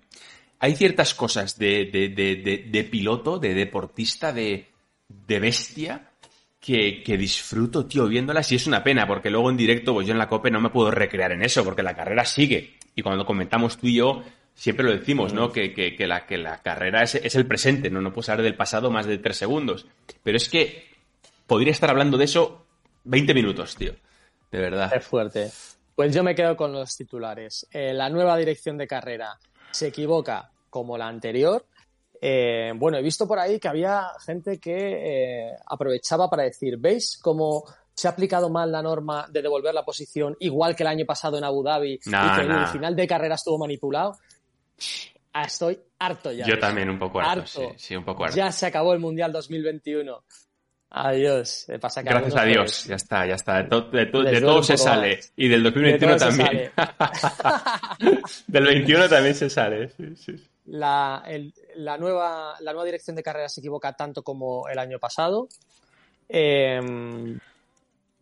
[0.60, 4.68] hay ciertas cosas de, de, de, de, piloto, de deportista, de,
[5.28, 6.12] bestia,
[6.60, 10.14] que, que, disfruto, tío, viéndolas y es una pena, porque luego en directo, pues yo
[10.14, 12.78] en la COPE no me puedo recrear en eso, porque la carrera sigue.
[12.96, 14.24] Y cuando comentamos tú y yo,
[14.54, 15.52] siempre lo decimos, ¿no?
[15.52, 18.02] Que, que, que la, que la carrera es, es, el presente, ¿no?
[18.02, 19.86] No puedes hablar del pasado más de tres segundos.
[20.24, 20.86] Pero es que
[21.46, 22.66] podría estar hablando de eso
[23.04, 23.94] 20 minutos, tío.
[24.52, 24.92] De verdad.
[24.96, 25.52] Es fuerte.
[25.96, 27.66] Pues yo me quedo con los titulares.
[27.72, 29.40] Eh, la nueva dirección de carrera
[29.72, 31.66] se equivoca como la anterior.
[32.22, 37.18] Eh, bueno, he visto por ahí que había gente que eh, aprovechaba para decir, ¿veis
[37.22, 41.06] cómo se ha aplicado mal la norma de devolver la posición igual que el año
[41.06, 44.18] pasado en Abu Dhabi y que el final de carrera estuvo manipulado?
[45.32, 46.46] Ah, estoy harto ya.
[46.46, 48.36] Yo también un poco harto, Sí, sí, un poco harto.
[48.36, 50.24] Ya se acabó el Mundial 2021.
[50.98, 51.68] Adiós.
[51.82, 53.64] Pasa Gracias a Dios, ya está, ya está.
[53.64, 55.20] De, todo se sale.
[55.36, 56.72] Y del 2021 también.
[58.48, 59.92] del 21 también se sale.
[60.68, 64.98] La, el, la, nueva, la nueva dirección de carrera se equivoca tanto como el año
[64.98, 65.50] pasado.
[66.30, 67.38] Em,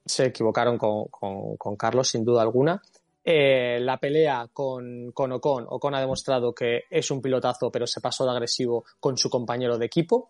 [0.04, 2.82] se equivocaron con, Carlos, sin duda alguna.
[3.24, 8.02] Eh, la pelea con, con Ocon, Ocon ha demostrado que es un pilotazo, pero se
[8.02, 10.30] pasó de agresivo con su compañero de equipo.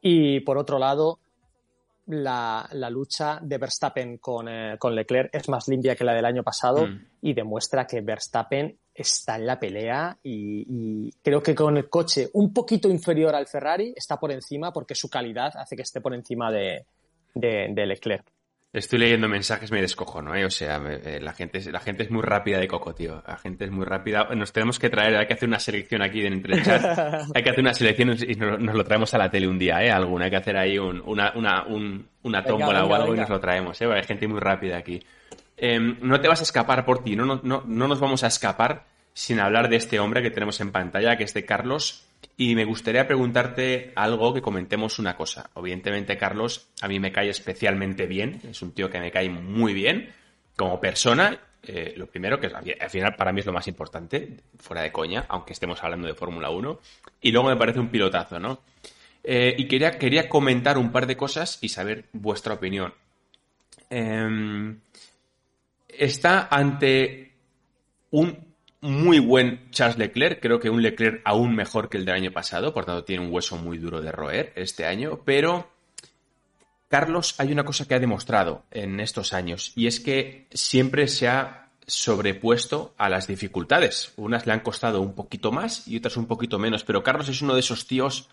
[0.00, 1.18] Y por otro lado,
[2.06, 6.42] la, lucha de Verstappen con, eh, con, Leclerc es más limpia que la del año
[6.42, 7.06] pasado mm.
[7.22, 12.52] y demuestra que Verstappen está en la pelea y, creo que con el coche un
[12.52, 16.50] poquito inferior al Ferrari está por encima porque su calidad hace que esté por encima
[16.50, 16.84] de,
[17.34, 18.31] de Leclerc.
[18.72, 20.46] Estoy leyendo mensajes, me descojono, ¿eh?
[20.46, 23.22] O sea, eh, la, gente, la gente es muy rápida de coco, tío.
[23.26, 24.28] La gente es muy rápida.
[24.34, 26.82] Nos tenemos que traer, hay que hacer una selección aquí entre el chat.
[27.34, 29.90] Hay que hacer una selección y nos, lo traemos a la tele un día, ¿eh?
[29.90, 30.24] Alguna.
[30.24, 31.66] Hay que hacer ahí una, una,
[32.22, 33.92] una tómbola o algo y nos lo traemos, ¿eh?
[33.92, 35.02] Hay gente muy rápida aquí.
[35.58, 38.28] Em, no te vas a escapar por ti, no, no, no, no nos vamos a
[38.28, 42.06] escapar sin hablar de este hombre que tenemos en pantalla, que es de Carlos
[42.36, 45.50] y me gustaría preguntarte algo que comentemos una cosa.
[45.54, 48.40] Evidentemente, Carlos, a mí me cae especialmente bien.
[48.48, 50.12] Es un tío que me cae muy bien
[50.56, 51.38] como persona.
[51.62, 55.26] Eh, lo primero, que al final para mí es lo más importante, fuera de coña,
[55.28, 56.80] aunque estemos hablando de Fórmula 1.
[57.20, 58.60] Y luego me parece un pilotazo, ¿no?
[59.22, 62.92] Eh, y quería, quería comentar un par de cosas y saber vuestra opinión.
[63.88, 64.80] Em,
[65.86, 67.32] está ante
[68.10, 68.51] un
[68.82, 72.74] muy buen Charles Leclerc, creo que un Leclerc aún mejor que el del año pasado,
[72.74, 75.70] por tanto tiene un hueso muy duro de roer este año, pero
[76.88, 81.28] Carlos hay una cosa que ha demostrado en estos años y es que siempre se
[81.28, 84.12] ha sobrepuesto a las dificultades.
[84.16, 87.40] Unas le han costado un poquito más y otras un poquito menos, pero Carlos es
[87.40, 88.28] uno de esos tíos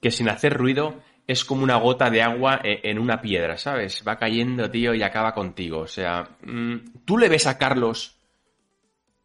[0.00, 4.04] que sin hacer ruido es como una gota de agua e, en una piedra, ¿sabes?
[4.06, 5.80] Va cayendo, tío, y acaba contigo.
[5.80, 8.14] O sea, mm, tú le ves a Carlos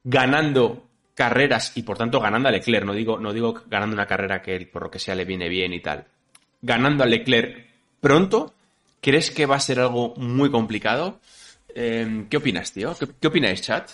[0.03, 4.41] ganando carreras y por tanto ganando a Leclerc, no digo, no digo ganando una carrera
[4.41, 6.05] que por lo que sea le viene bien y tal,
[6.61, 7.67] ganando a Leclerc
[7.99, 8.53] pronto,
[9.01, 11.19] ¿crees que va a ser algo muy complicado?
[11.75, 12.95] Eh, ¿Qué opinas, tío?
[13.19, 13.89] ¿Qué, opináis, chat?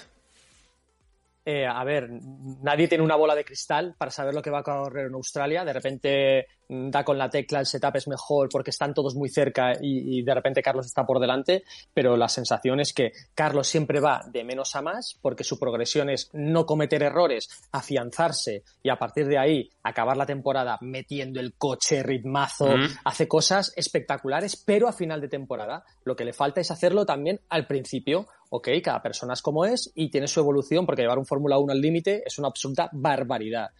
[1.47, 4.64] Eh, a ver, nadie tiene una bola de cristal para saber lo que va a
[4.64, 5.64] correr en Australia.
[5.64, 9.74] De repente da con la tecla, el setup es mejor porque están todos muy cerca
[9.80, 11.63] y, de repente Carlos está por delante,
[11.93, 16.09] pero la sensación es que Carlos siempre va de menos a más porque su progresión
[16.09, 21.53] es no cometer errores, afianzarse y a partir de ahí acabar la temporada metiendo el
[21.53, 22.70] coche, ritmazo,
[23.03, 27.41] hace cosas espectaculares, pero a final de temporada lo que le falta es hacerlo también
[27.49, 31.26] al principio ok, cada persona es como es y tiene su evolución porque llevar un
[31.26, 33.72] Fórmula 1 al límite es una absoluta barbaridad.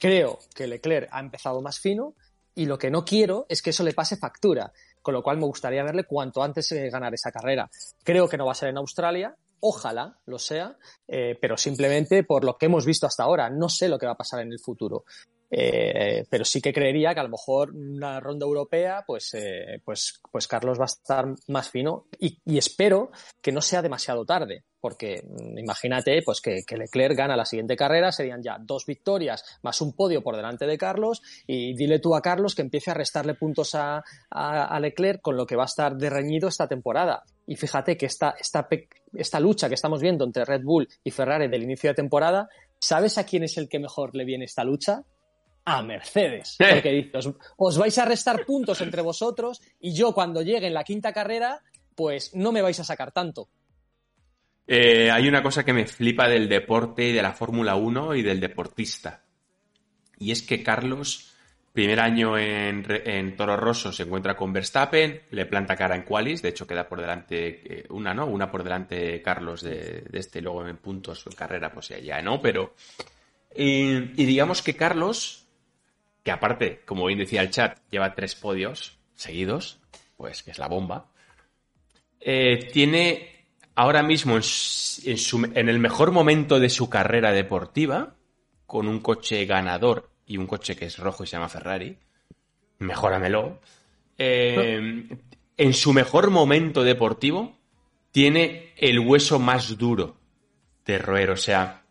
[0.00, 2.14] Creo que Leclerc ha empezado más fino
[2.54, 4.72] y lo que no quiero es que eso le pase factura,
[5.02, 7.70] con lo cual me gustaría verle cuanto antes ganar esa carrera.
[8.02, 12.44] Creo que no va a ser en Australia, ojalá lo sea, eh, pero simplemente por
[12.44, 14.58] lo que hemos visto hasta ahora, no sé lo que va a pasar en el
[14.58, 15.04] futuro.
[15.52, 20.20] Eh, pero sí que creería que a lo mejor una ronda europea, pues, eh, pues,
[20.30, 23.10] pues Carlos va a estar más fino y, espero
[23.42, 28.12] que no sea demasiado tarde, porque mm, imagínate pues que, Leclerc gana la siguiente carrera,
[28.12, 32.22] serían ya dos victorias más un podio por delante de Carlos y dile tú a
[32.22, 35.96] Carlos que empiece a restarle puntos a, a, Leclerc con lo que va a estar
[35.96, 37.24] de reñido esta temporada.
[37.50, 38.68] Y fíjate que esta, esta,
[39.12, 42.48] esta lucha que estamos viendo entre Red Bull y Ferrari del inicio de temporada,
[42.78, 45.02] ¿sabes a quién es el que mejor le viene esta lucha?
[45.64, 46.56] a Mercedes.
[46.60, 46.66] Eh.
[46.70, 47.18] Porque dice,
[47.56, 51.60] os, vais a restar puntos entre vosotros y yo cuando llegue en la quinta carrera,
[51.96, 53.48] pues no me vais a sacar tanto.
[54.68, 58.22] Eh, hay una cosa que me flipa del deporte y de la Fórmula 1 y
[58.22, 59.24] del deportista.
[60.20, 61.29] Y es que Carlos,
[61.72, 66.48] primer año en, Toro Rosso, se encuentra con Verstappen, le planta cara en Qualis, de
[66.48, 68.26] hecho queda por delante eh, una, ¿no?
[68.26, 72.40] Una por delante Carlos de, este, luego en puntos en carrera, pues ya, ¿no?
[72.42, 72.74] Pero.
[73.54, 75.40] y digamos que Carlos
[76.22, 79.80] que aparte, como bien decía el chat, lleva tres podios seguidos,
[80.16, 81.10] pues que es la bomba.
[82.20, 88.16] Eh, tiene ahora mismo en, el mejor momento de su carrera deportiva,
[88.66, 91.98] con un coche ganador y un coche que es rojo y se llama Ferrari,
[92.78, 93.60] mejóramelo.
[94.16, 95.08] Eh,
[95.56, 97.58] en su mejor momento deportivo,
[98.12, 100.16] tiene el hueso más duro
[100.86, 101.30] de roer.
[101.30, 101.82] O sea,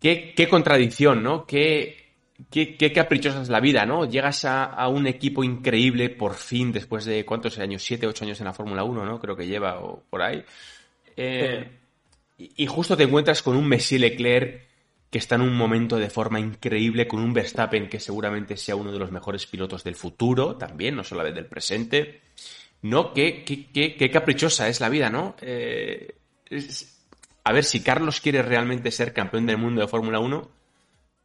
[0.00, 1.46] qué, qué contradicción, ¿no?
[1.46, 2.02] Qué,
[2.50, 4.04] Qué, caprichosa es la vida, ¿no?
[4.04, 8.46] Llegas a, un equipo increíble por fin, después de cuántos años, siete, ocho años en
[8.46, 9.20] la Fórmula 1, ¿no?
[9.20, 10.44] Creo que lleva o por ahí.
[11.16, 11.70] Eh,
[12.36, 14.71] y, justo te encuentras con un Messi Leclerc
[15.12, 18.90] que está en un momento de forma increíble, con un Verstappen que seguramente sea uno
[18.90, 22.22] de los mejores pilotos del futuro, también, no solo del presente.
[22.80, 25.36] No, qué, qué, caprichosa es la vida, ¿no?
[25.42, 26.14] Eh,
[27.44, 30.50] a ver, si Carlos quiere realmente ser campeón del mundo de Fórmula 1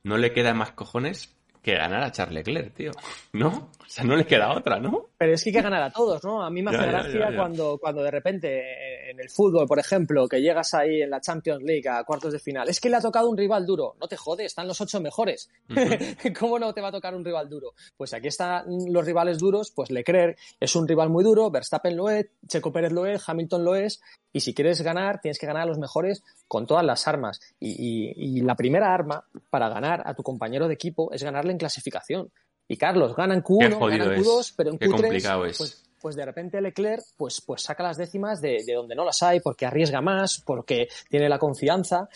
[0.03, 1.36] no le queda más cojones
[1.67, 2.91] que ganar a Charles Leclerc, tío.
[3.33, 3.47] ¿No?
[3.49, 5.07] O sea, no le queda otra, ¿no?
[5.17, 6.41] Pero es que hay que ganar a todos, ¿no?
[6.41, 7.35] A mí me hace Ya, gracia ya, ya.
[7.35, 11.19] Cuando, cuando de repente eh, en el fútbol, por ejemplo, que llegas ahí en la
[11.19, 13.95] Champions League a cuartos de final, es que le ha tocado un rival duro.
[13.99, 15.49] No te jodes, están los ocho mejores.
[16.39, 17.73] ¿Cómo no te va a tocar un rival duro?
[17.97, 22.09] Pues aquí están los rivales duros, pues Leclerc es un rival muy duro, Verstappen lo
[22.09, 23.99] es, Checo Pérez lo es, Hamilton lo es,
[24.37, 27.39] y si quieres ganar, tienes que ganar a los mejores con todas las armas.
[27.59, 27.71] Y,
[28.15, 31.57] y- y la primera arma para ganar a tu compañero de equipo es ganarle en
[31.57, 32.29] clasificación.
[32.67, 34.27] Y Carlos, ganan Qué Q1, jodido ganan es.
[34.27, 35.57] Q2, pero en Qué Q3 complicado es.
[35.57, 39.21] pues pues de repente Leclerc pues, pues saca las décimas de, de donde no las
[39.23, 42.07] hay, porque arriesga más, porque tiene la confianza.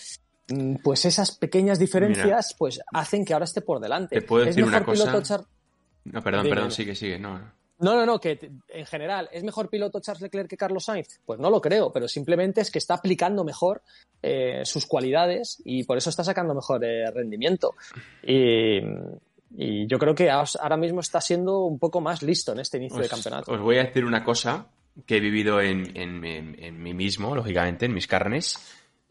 [0.50, 4.20] Mm, Pues esas pequeñas diferencias pues hacen que ahora esté por delante.
[4.20, 5.22] Te puedo decir una cosa.
[5.24, 5.46] Char-
[6.06, 7.18] No, perdón, Dime, perdón, sigue, sigue.
[7.18, 7.40] No,
[7.82, 7.96] no.
[7.96, 11.20] No, no, que en general, ¿es mejor piloto Charles Leclerc que Carlos Sainz?
[11.26, 13.82] Pues no lo creo, pero simplemente es que está aplicando mejor
[14.24, 17.74] eh, sus cualidades y por eso está sacando mejor eh, rendimiento.
[18.24, 18.80] Y,
[19.58, 23.00] y yo creo que ahora mismo está siendo un poco más listo en este inicio
[23.00, 23.52] de campeonato.
[23.52, 24.68] os voy a decir una cosa
[25.06, 28.58] que he vivido en, en- en- en mí mismo, lógicamente, en mis carnes.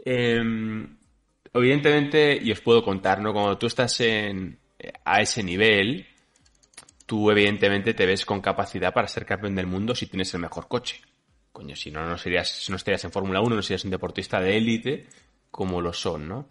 [0.05, 0.39] Eh,
[1.53, 3.33] evidentemente, y os puedo contar, ¿no?
[3.33, 4.59] Cuando tú estás en,
[5.05, 6.07] a ese nivel,
[7.11, 10.69] tú evidentemente te ves con capacidad para ser campeón del mundo si tienes el mejor
[10.69, 11.01] coche.
[11.51, 15.09] Coño, si no, no serías, estarías en Fórmula 1, no serías un deportista de élite
[15.51, 16.49] como lo son, ¿no?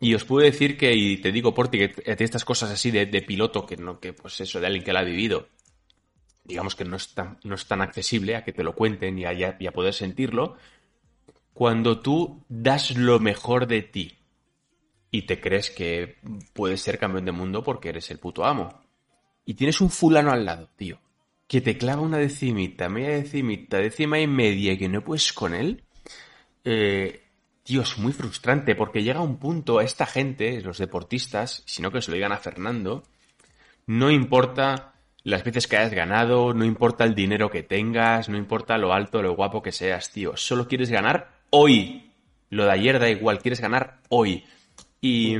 [0.00, 3.64] Y os puedo decir que, y te digo, Porti, que estas cosas así de, piloto,
[3.64, 5.46] que no, que pues eso, de alguien que la ha vivido,
[6.42, 9.26] digamos que no es tan, no es tan accesible a que te lo cuenten y
[9.26, 10.56] a- y a poder sentirlo,
[11.54, 14.18] cuando tú das lo mejor de ti
[15.12, 16.16] y te crees que
[16.52, 18.87] puedes ser campeón del mundo porque eres el puto amo.
[19.48, 21.00] Y tienes un fulano al lado, tío,
[21.46, 25.54] que te clava una decimita, media decimita, décima y media y que no puedes con
[25.54, 25.84] él,
[26.64, 27.22] eh,
[27.62, 32.02] tío, es muy frustrante porque llega un punto a esta gente, los deportistas, sino que
[32.02, 33.04] se lo digan a Fernando,
[33.86, 34.92] no importa
[35.24, 39.22] las veces que hayas ganado, no importa el dinero que tengas, no importa lo alto,
[39.22, 40.36] lo guapo que seas, tío.
[40.36, 42.12] Solo quieres ganar hoy.
[42.50, 44.44] Lo de ayer da igual, quieres ganar hoy.
[45.00, 45.36] Y,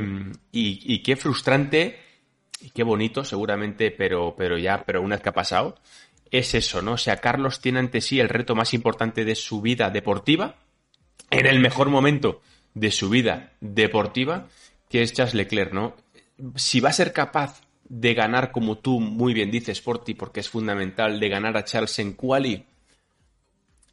[0.50, 2.07] y- y qué frustrante
[2.60, 5.76] y qué bonito, seguramente, pero, pero ya, pero una vez que ha pasado,
[6.30, 6.92] es eso, ¿no?
[6.92, 10.56] O sea, Carlos tiene ante sí el reto más importante de su vida deportiva,
[11.30, 12.40] en el mejor momento
[12.74, 14.48] de su vida deportiva,
[14.88, 15.96] que es Charles Leclerc, ¿no?
[16.56, 20.48] Si va a ser capaz de ganar, como tú muy bien dices, Porti, porque es
[20.48, 22.64] fundamental, de ganar a Charles en quali,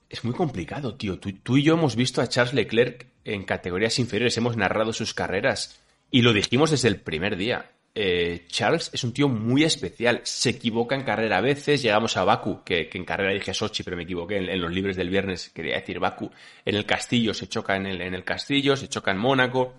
[0.10, 1.20] es muy complicado, tío.
[1.20, 5.80] Tú y yo hemos visto a Charles Leclerc en categorías inferiores, hemos narrado sus carreras
[6.12, 7.72] y lo dijimos desde el primer día.
[7.98, 12.26] Eh, Charles es un tío muy especial, se equivoca en carrera a veces, llegamos a
[12.26, 15.10] Baku, que, que en carrera dije Sochi, pero me equivoqué, en, en los libres del
[15.10, 16.30] viernes quería decir Baku,
[16.66, 19.76] en el castillo se choca en el, en el castillo, se choca en Mónaco,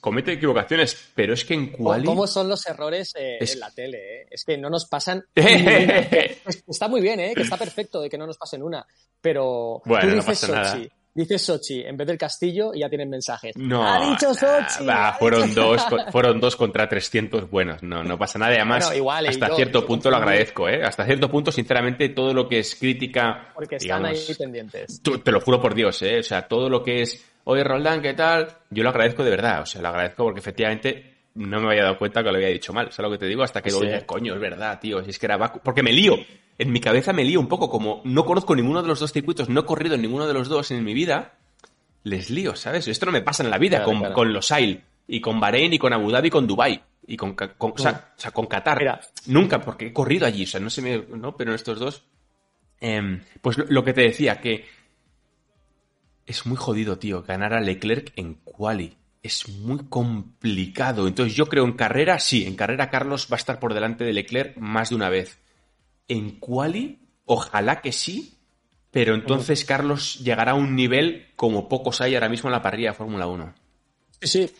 [0.00, 2.04] comete equivocaciones, pero es que en quali...
[2.04, 4.20] ¿Cómo son los errores eh, Es- en la tele?
[4.22, 4.26] eh?
[4.30, 5.24] Es que no nos pasan.
[5.34, 5.98] ni una.
[6.00, 7.32] Es- está muy bien, ¿eh?
[7.34, 8.86] que está perfecto de que no nos pasen una.
[9.20, 10.78] Pero Bueno, tú no dices pasa nada.
[11.16, 13.56] Dices Sochi en vez del castillo y ya tienen mensajes.
[13.56, 14.84] No, ha dicho Sochi.
[14.84, 17.82] nah, fueron, dos, fueron dos contra 300 buenos.
[17.82, 18.54] No, no pasa nada.
[18.54, 20.82] Además, Bueno, igual, y hasta yo- cierto yo punto lo agradezco, ¿eh?
[20.84, 25.00] Hasta cierto punto, sinceramente, todo lo que es crítica, Porque están ahí pendientes.
[25.02, 26.18] tú- te lo juro por Dios, ¿eh?
[26.18, 28.48] O sea, todo lo que es, oye, Roldán, ¿qué tal?
[28.68, 29.62] Yo lo agradezco de verdad.
[29.62, 32.72] O sea, lo agradezco porque efectivamente no me había dado cuenta que lo había dicho
[32.72, 32.90] mal.
[32.92, 33.42] ¿Sabes lo que te digo?
[33.42, 33.78] Hasta que Sí.
[33.80, 35.02] dije, coño, es verdad, tío.
[35.04, 35.60] Si es que era Baku.
[35.62, 36.16] Porque me lío.
[36.58, 37.68] En mi cabeza me lío un poco.
[37.70, 40.48] Como no conozco ninguno de los dos circuitos, no he corrido en ninguno de los
[40.48, 41.34] dos en mi vida,
[42.02, 42.88] les lío, ¿sabes?
[42.88, 44.14] Esto no me pasa en la vida Claro, con, claro.
[44.14, 47.34] con los AIL y con Bahrein y con Abu Dhabi y con Dubai y con,
[47.34, 48.78] con- o, sea, o sea, con Qatar.
[48.78, 49.00] Mira.
[49.26, 52.04] Nunca, porque he corrido allí, o sea, no se me, no, pero en estos dos,
[52.80, 54.64] em, pues lo, lo que te decía, que
[56.26, 58.96] es muy jodido, tío, ganar a Leclerc en quali.
[59.26, 61.08] Es muy complicado.
[61.08, 64.12] Entonces yo creo en carrera, sí, en carrera Carlos va a estar por delante de
[64.12, 65.40] Leclerc más de una vez.
[66.06, 68.38] En quali, ojalá que sí,
[68.92, 72.90] pero entonces Carlos llegará a un nivel como pocos hay ahora mismo en la parrilla
[72.90, 73.52] de Fórmula 1.
[74.20, 74.50] Sí, sí,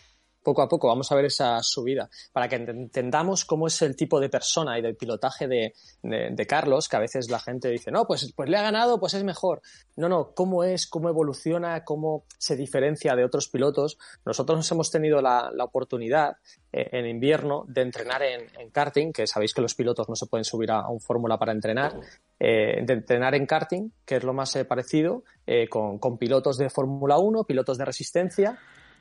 [0.47, 3.97] poco a poco vamos a ver esa subida para que ent- entendamos cómo es el
[3.97, 8.05] tipo de persona y del pilotaje de, Carlos, que a veces la gente dice, no,
[8.07, 9.61] pues, pues le ha ganado, pues es mejor.
[9.97, 13.97] No, no, cómo es, cómo evoluciona, cómo se diferencia de otros pilotos.
[14.25, 16.37] Nosotros hemos tenido la, oportunidad
[16.71, 20.45] eh, en invierno de entrenar en, karting, que sabéis que los pilotos no se pueden
[20.45, 21.99] subir a, a un fórmula para entrenar,
[22.39, 25.25] eh, de entrenar en karting, que es lo más eh, parecido,
[25.69, 28.57] con, con pilotos de Fórmula 1, pilotos de resistencia,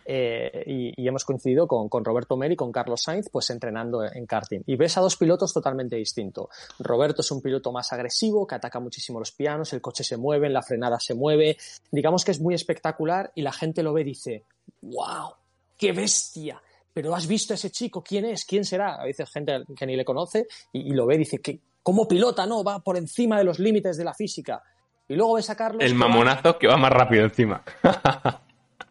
[0.06, 4.04] eh, y, y hemos coincidido con, con Roberto Mer y con Carlos Sainz, pues entrenando
[4.04, 4.60] en karting.
[4.66, 6.46] Y ves a dos pilotos totalmente distintos.
[6.78, 10.48] Roberto es un piloto más agresivo, que ataca muchísimo los pianos, el coche se mueve,
[10.48, 11.56] la frenada se mueve.
[11.90, 14.44] Digamos que es muy espectacular y la gente lo ve y dice,
[14.82, 15.32] wow,
[15.76, 16.62] qué bestia.
[16.92, 18.44] pero has visto a ese chico, ¿quién es?
[18.44, 18.94] ¿Quién será?
[18.94, 22.08] A veces gente que ni le conoce y, y lo ve y dice que cómo
[22.08, 22.64] pilota, ¿no?
[22.64, 24.62] Va por encima de los límites de la física.
[25.08, 25.82] Y luego ves a Carlos.
[25.84, 27.62] El mamonazo que va más rápido encima.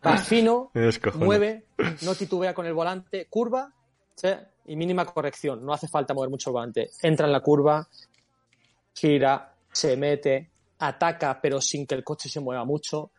[0.06, 0.72] Va fino,
[1.16, 1.66] mueve,
[2.04, 3.72] no titubea con el volante, curva
[4.16, 4.30] ¿sí?
[4.66, 5.66] y mínima corrección.
[5.66, 6.90] No hace falta mover mucho el volante.
[7.02, 7.88] Entra en la curva,
[8.94, 10.50] gira, se mete,
[10.80, 13.12] ataca, pero sin que el coche se mueva mucho.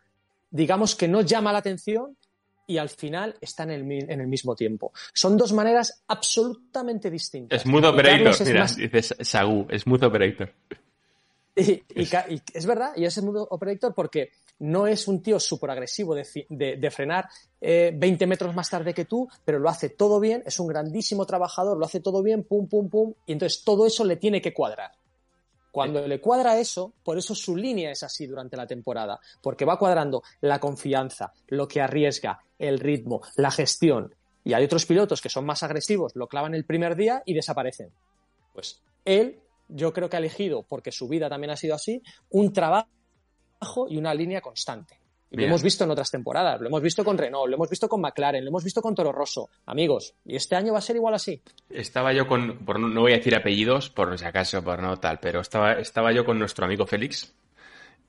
[0.49, 2.15] Digamos que no llama la atención
[2.65, 4.91] y al final está en el, en el mismo tiempo.
[5.13, 7.61] Son dos maneras absolutamente distintas.
[7.61, 10.53] Smooth operator, es mira, más- dices Sagu, smooth operator.
[11.55, 15.39] Y, y ca- y es verdad, y es mundo operator porque no es un tío
[15.39, 17.29] súper agresivo de, fi- de- de frenar
[17.61, 21.25] eh, 20 metros más tarde que tú, pero lo hace todo bien, es un grandísimo
[21.25, 24.53] trabajador, lo hace todo bien, pum, pum, pum, y entonces todo eso le tiene que
[24.53, 24.91] cuadrar.
[25.71, 29.77] Cuando le cuadra eso, por eso su línea es así durante la temporada, porque va
[29.77, 34.13] cuadrando la confianza, lo que arriesga, el ritmo, la gestión.
[34.43, 37.91] Y hay otros pilotos que son más agresivos, lo clavan el primer día y desaparecen.
[38.53, 42.01] Pues él, yo creo que ha elegido, porque su vida también ha sido así,
[42.31, 42.87] un trabajo
[43.89, 44.99] y una línea constante.
[45.29, 47.89] Y lo hemos visto en otras temporadas, lo hemos visto con Renault, lo hemos visto
[47.89, 49.49] con McLaren, lo hemos visto con Toro Rosso.
[49.65, 51.41] Amigos, y este año va a ser igual así.
[51.69, 54.97] Estaba yo con, por, no no voy a decir apellidos, por si acaso, por no
[54.97, 57.33] tal, pero estaba, estaba yo con nuestro amigo Félix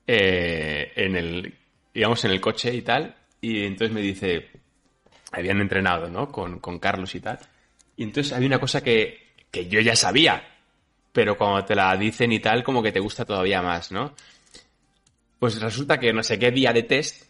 [0.07, 1.53] eh, en el,
[1.93, 4.49] digamos, en el coche y tal, y entonces me dice,
[5.33, 6.31] habían entrenado, ¿no?
[6.31, 7.37] Con, con Carlos y tal,
[7.97, 10.41] y entonces había una cosa que, que yo ya sabía,
[11.11, 14.13] pero cuando te la dicen y tal, como que te gusta todavía más, ¿no?
[15.39, 17.25] Pues resulta que no sé qué día de test,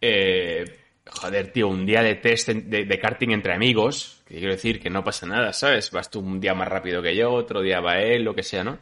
[0.00, 0.64] eh,
[1.06, 5.04] joder, tío, un día de test de, karting entre amigos, que quiero decir que no
[5.04, 5.90] pasa nada, ¿sabes?
[5.90, 8.64] Vas tú un día más rápido que yo, otro día va él, lo que sea,
[8.64, 8.78] ¿no?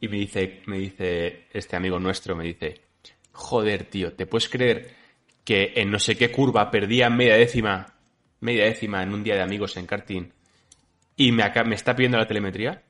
[0.00, 2.80] Y me dice, me dice este amigo nuestro, me dice,
[3.32, 4.90] joder, tío, ¿te puedes creer
[5.44, 7.94] que en no sé qué curva perdía media décima,
[8.40, 10.24] media décima en un día de amigos en karting
[11.16, 12.82] y me, aca- me está pidiendo la telemetría?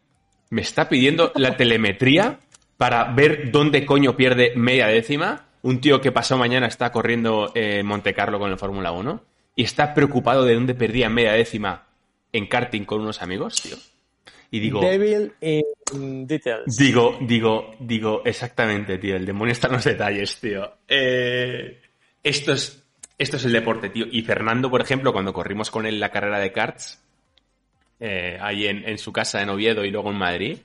[0.50, 2.38] ¿Me está pidiendo la telemetría
[2.82, 5.46] para ver dónde coño pierde media décima?
[5.62, 9.22] Un tío que pasado mañana está corriendo en Monte Carlo con el Fórmula 1
[9.54, 11.86] y está preocupado de dónde perdía media décima
[12.32, 13.76] en karting con unos amigos, tío.
[14.50, 16.76] Y digo, Devil in details.
[16.76, 19.14] digo, digo, digo, exactamente, tío.
[19.14, 20.78] El demonio está en los detalles, tío.
[20.88, 21.82] Eh,
[22.20, 22.84] esto es,
[23.16, 24.06] esto es el deporte, tío.
[24.10, 27.00] Y Fernando, por ejemplo, cuando corrimos con él la carrera de karts,
[28.00, 30.58] eh, ahí en, en su casa en Oviedo y luego en Madrid,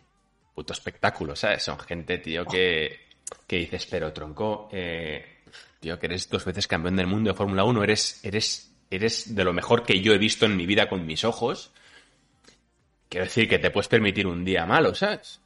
[0.57, 1.61] puto espectáculo, ¿sabes?
[1.61, 3.01] Son gente, tío, que,
[3.45, 5.41] que dices, pero tronco, eh,
[5.79, 9.43] tío, que eres dos veces campeón del mundo de Fórmula 1, eres, eres, eres de
[9.43, 11.71] lo mejor que yo he visto en mi vida con mis ojos.
[13.07, 15.39] Quiero decir que te puedes permitir un día malo, ¿sabes?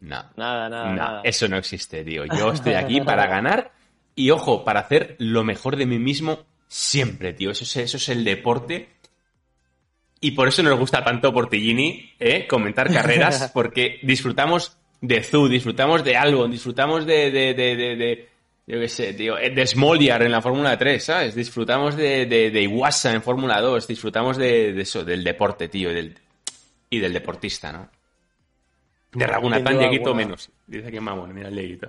[0.00, 0.24] No.
[0.34, 1.20] Nada, nada, No, nada.
[1.22, 2.24] eso no existe, tío.
[2.24, 3.70] Yo estoy aquí para ganar
[4.16, 7.52] y, ojo, para hacer lo mejor de mí mismo siempre, tío.
[7.52, 8.88] Eso es, eso es el deporte.
[10.26, 12.48] Y por eso nos gusta tanto Portillini, ¿eh?
[12.48, 18.28] Comentar carreras, porque disfrutamos de Zu, disfrutamos de algo, disfrutamos de, de, de, de, de-
[18.66, 21.36] yo qué sé, tío, eh, de Smolliar en la Fórmula 3, ¿sabes?
[21.36, 26.18] Disfrutamos de, de, Iwasa en Fórmula 2, disfrutamos de, eso, del deporte, tío, y del,
[26.90, 27.88] y del deportista, ¿no?
[29.12, 30.50] De Ragunatán, Dieguito menos.
[30.66, 31.88] Dice que mamón, mira el Dieguito.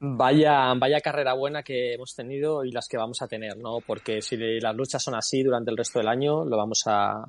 [0.00, 3.78] Vaya, vaya carrera buena que hemos tenido y las que vamos a tener, ¿no?
[3.80, 7.24] Porque si las luchas son así durante el resto del año, lo vamos a,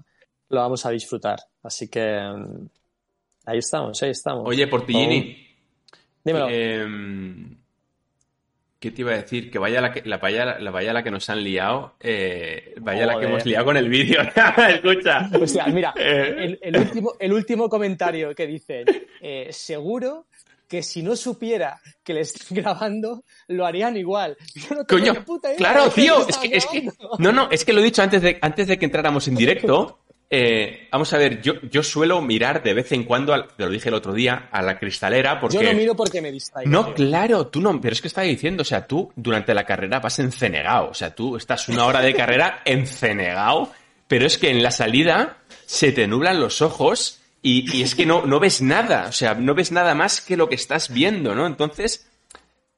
[0.50, 1.40] lo vamos a disfrutar.
[1.64, 2.68] Así que mm,
[3.46, 4.48] ahí estamos, ahí estamos.
[4.48, 5.48] Oye, Portillini,
[6.24, 6.48] Dímelo.
[6.50, 6.88] eh,
[8.80, 9.52] ¿qué te iba a decir?
[9.52, 13.06] Que vaya la que, la vaya, la vaya la que nos han liado, eh, vaya
[13.06, 14.22] la que hemos liado con el vídeo.
[14.70, 15.30] Escucha.
[15.40, 16.36] Hostia, mira, Eh.
[16.38, 18.86] el, el último, el último comentario que dicen,
[19.22, 20.28] eh, seguro
[20.68, 24.38] que si no supiera que le estoy grabando, lo harían igual.
[24.54, 26.88] Yo no tengo Coño, ni puta idea claro, tío, es que, es que,
[27.18, 30.04] no, no, es que lo he dicho antes de, antes de que entráramos en directo.
[30.32, 33.70] Eh, vamos a ver, yo, yo suelo mirar de vez en cuando, al- te lo
[33.72, 35.58] dije el otro día, a la cristalera porque...
[35.58, 36.70] Yo no miro porque me distraigo.
[36.70, 36.94] No, tío.
[36.94, 40.20] claro, tú no, pero es que estaba diciendo, o sea, tú durante la carrera vas
[40.20, 43.72] encenegado, o sea, tú estás una hora de carrera encenegado,
[44.08, 48.06] pero es que en la salida se te nublan los ojos y, y es que
[48.06, 51.34] no, no ves nada, o sea, no ves nada más que lo que estás viendo,
[51.34, 51.48] ¿no?
[51.48, 52.08] Entonces,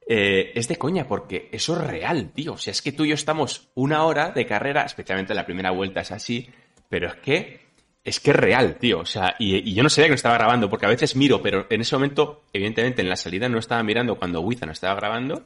[0.07, 3.09] eh, es de coña, porque eso es real, tío, o sea, es que tú y
[3.09, 6.49] yo estamos una hora de carrera, especialmente la primera vuelta es así,
[6.91, 7.61] pero es que
[8.03, 8.99] es que es real, tío.
[8.99, 11.41] O sea, y, y yo no sabía que no estaba grabando, porque a veces miro,
[11.41, 14.95] pero en ese momento, evidentemente, en la salida no estaba mirando cuando Wiza no estaba
[14.95, 15.45] grabando,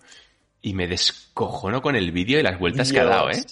[0.61, 3.43] y me descojono con el vídeo y las vueltas que ha dado, ¿eh?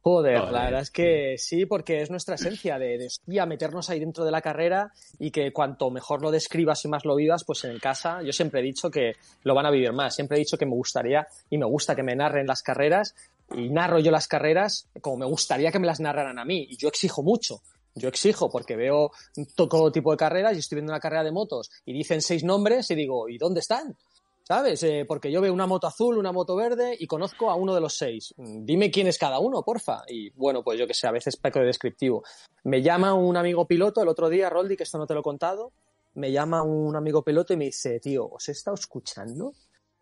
[0.00, 3.90] Joder, Joder, la verdad es que sí, porque es nuestra esencia de, de hostia, meternos
[3.90, 7.42] ahí dentro de la carrera y que cuanto mejor lo describas y más lo vivas,
[7.44, 10.14] pues en casa, yo siempre he dicho que lo van a vivir más.
[10.14, 13.14] Siempre he dicho que me gustaría y me gusta que me narren las carreras
[13.54, 16.66] y narro yo las carreras como me gustaría que me las narraran a mí.
[16.70, 17.60] Y yo exijo mucho.
[17.94, 19.10] Yo exijo porque veo
[19.54, 22.90] todo tipo de carreras y estoy viendo una carrera de motos y dicen seis nombres
[22.90, 23.96] y digo, ¿y dónde están?
[24.44, 24.82] ¿Sabes?
[24.82, 27.82] Eh, porque yo veo una moto azul, una moto verde y conozco a uno de
[27.82, 28.32] los seis.
[28.38, 30.04] Mm, dime quién es cada uno, porfa.
[30.08, 32.24] Y bueno, pues yo que sé, a veces peco de descriptivo.
[32.64, 35.22] Me llama un amigo piloto el otro día, Roldi, que esto no te lo he
[35.22, 35.72] contado.
[36.14, 39.52] Me llama un amigo piloto y me dice, tío, ¿os he estado escuchando?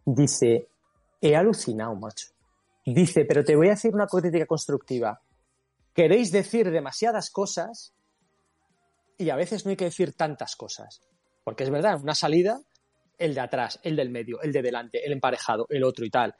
[0.04, 0.68] Dice,
[1.20, 2.28] he alucinado, macho.
[2.86, 5.20] Dice, pero te voy a decir una crítica constructiva.
[5.92, 7.92] Queréis decir demasiadas cosas
[9.18, 11.02] y a veces no hay que decir tantas cosas.
[11.42, 12.60] Porque es verdad, una salida
[13.18, 16.34] el de atrás, el del medio, el de delante, el emparejado, el otro y tal.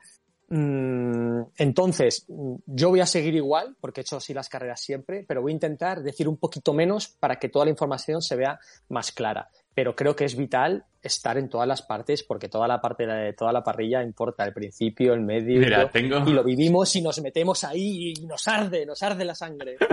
[0.49, 5.43] Mm, entonces, yo voy a seguir igual, porque he hecho así las carreras siempre, pero
[5.43, 9.11] voy a intentar decir un poquito menos para que toda la información se vea más
[9.11, 13.07] clara pero creo que es vital estar en todas las partes porque toda la parte
[13.07, 17.63] de toda la parrilla importa, el principio, el medio y lo vivimos y nos metemos
[17.63, 19.77] ahí y nos arde, nos arde la sangre.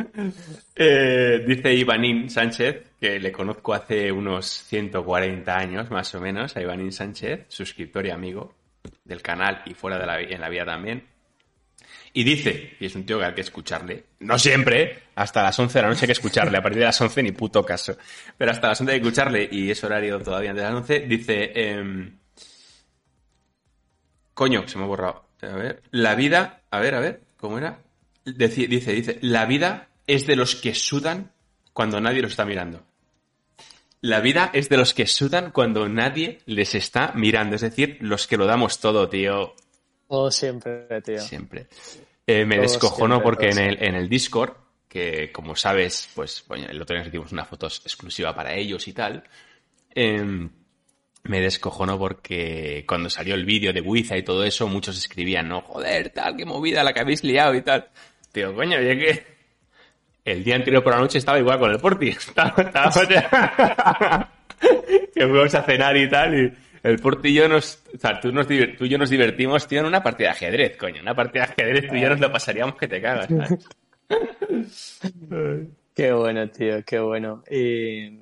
[0.76, 6.62] Eh, dice Ivanín Sánchez, que le conozco hace unos 140 años más o menos, a
[6.62, 8.54] Ivanín Sánchez, suscriptor y amigo
[9.04, 11.04] del canal y fuera de la, en la vida también.
[12.16, 15.74] Y dice, y es un tío que hay que escucarle, no siempre, hasta las 11
[15.74, 17.98] de la noche hay que escucharle, a partir de las 11 ni puto caso,
[18.38, 21.00] pero hasta las 11 hay que escucharle, y es horario todavía antes de las 11,
[21.08, 22.12] dice, eh,
[24.36, 27.80] coño, se me ha borrado, a ver, la vida, a ver, a ver, ¿cómo era?
[28.26, 31.32] Dice, dice, dice, la vida es de los que sudan
[31.74, 32.86] cuando nadie los está mirando.
[34.02, 38.28] La vida es de los que sudan cuando nadie les está mirando, es decir, los
[38.28, 39.56] que lo damos todo, tío.
[40.14, 41.18] Todo siempre, tío.
[41.18, 41.66] Siempre.
[42.28, 44.52] Eh, me descojono porque en el, en el Discord,
[44.88, 48.94] que como sabes, pues bueno, el otro día hicimos una foto exclusiva para ellos y
[48.94, 49.24] tal.
[49.90, 50.48] Em,
[51.24, 55.62] me descojono porque cuando salió el vídeo de Wiza y todo eso, muchos escribían, no,
[55.62, 57.90] joder, tal, qué movida la que habéis liado y tal.
[58.32, 59.26] Tío, coño, ya que
[60.26, 62.10] el día anterior por la noche estaba igual con el Porti.
[62.10, 62.54] Estaba,
[64.62, 66.54] que fuimos a cenar y tal, y
[66.84, 69.80] el Porti y yo nos, o sea, tú, nos, tú y yo nos divertimos, tío,
[69.80, 71.02] en una partida de ajedrez, coño.
[71.02, 73.28] Una partida de ajedrez tú y yo nos lo pasaríamos que te cagas,
[75.96, 77.44] qué bueno, tío, qué bueno.
[77.50, 78.20] Y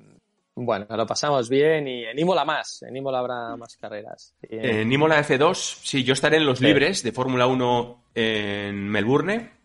[0.54, 4.36] bueno, lo pasamos bien y en Imola más, en Imola habrá más carreras.
[4.44, 9.61] En Imola F2, sí, yo estaré en los libres de Fórmula 1 en Melbourne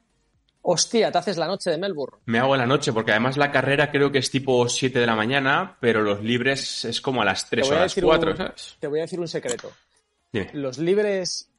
[0.69, 2.19] hostia, te haces la noche de Melbourne.
[2.27, 5.15] Me hago la noche, porque además la carrera creo que es tipo 7 de la
[5.15, 8.77] mañana, pero los libres es como a las 3 o a las 4, ¿sabes?
[8.81, 9.71] Te voy a decir un secreto.
[10.53, 11.51] Los libres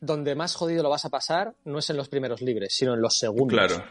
[0.00, 3.00] donde más jodido lo vas a pasar no es en los primeros libres, sino en
[3.00, 3.58] los segundos.
[3.58, 3.84] Claro.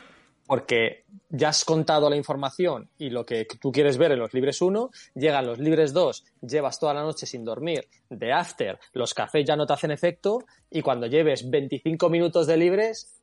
[0.47, 4.61] Porque ya has contado la información y lo que tú quieres ver en los libres
[4.61, 9.45] 1, llegan los libres 2, llevas toda la noche sin dormir, de after, los cafés
[9.45, 10.39] ya no te hacen efecto
[10.69, 13.15] y cuando lleves 25 minutos de libres,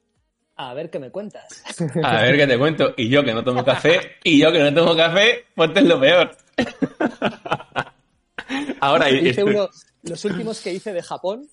[0.57, 1.65] a ver qué me cuentas.
[2.03, 2.95] A ver qué te cuento.
[2.97, 6.01] Y yo que no tomo café, y yo que no tomo café, pues es lo
[6.01, 6.37] peor.
[8.81, 9.69] Ahora hice uno,
[10.03, 11.49] los últimos que hice de Japón,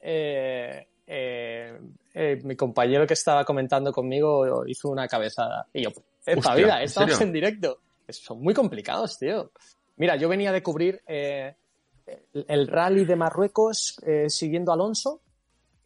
[0.00, 1.78] eh, eh,
[2.12, 5.66] eh, mi compañero que estaba comentando conmigo hizo una cabezada.
[5.72, 5.90] Y yo,
[6.24, 7.78] esta vida, estamos en, directo.
[8.08, 9.50] Son muy complicados, tío.
[9.96, 13.96] Mira, yo venía de cubrir el rally de Marruecos
[14.28, 15.20] siguiendo a Alonso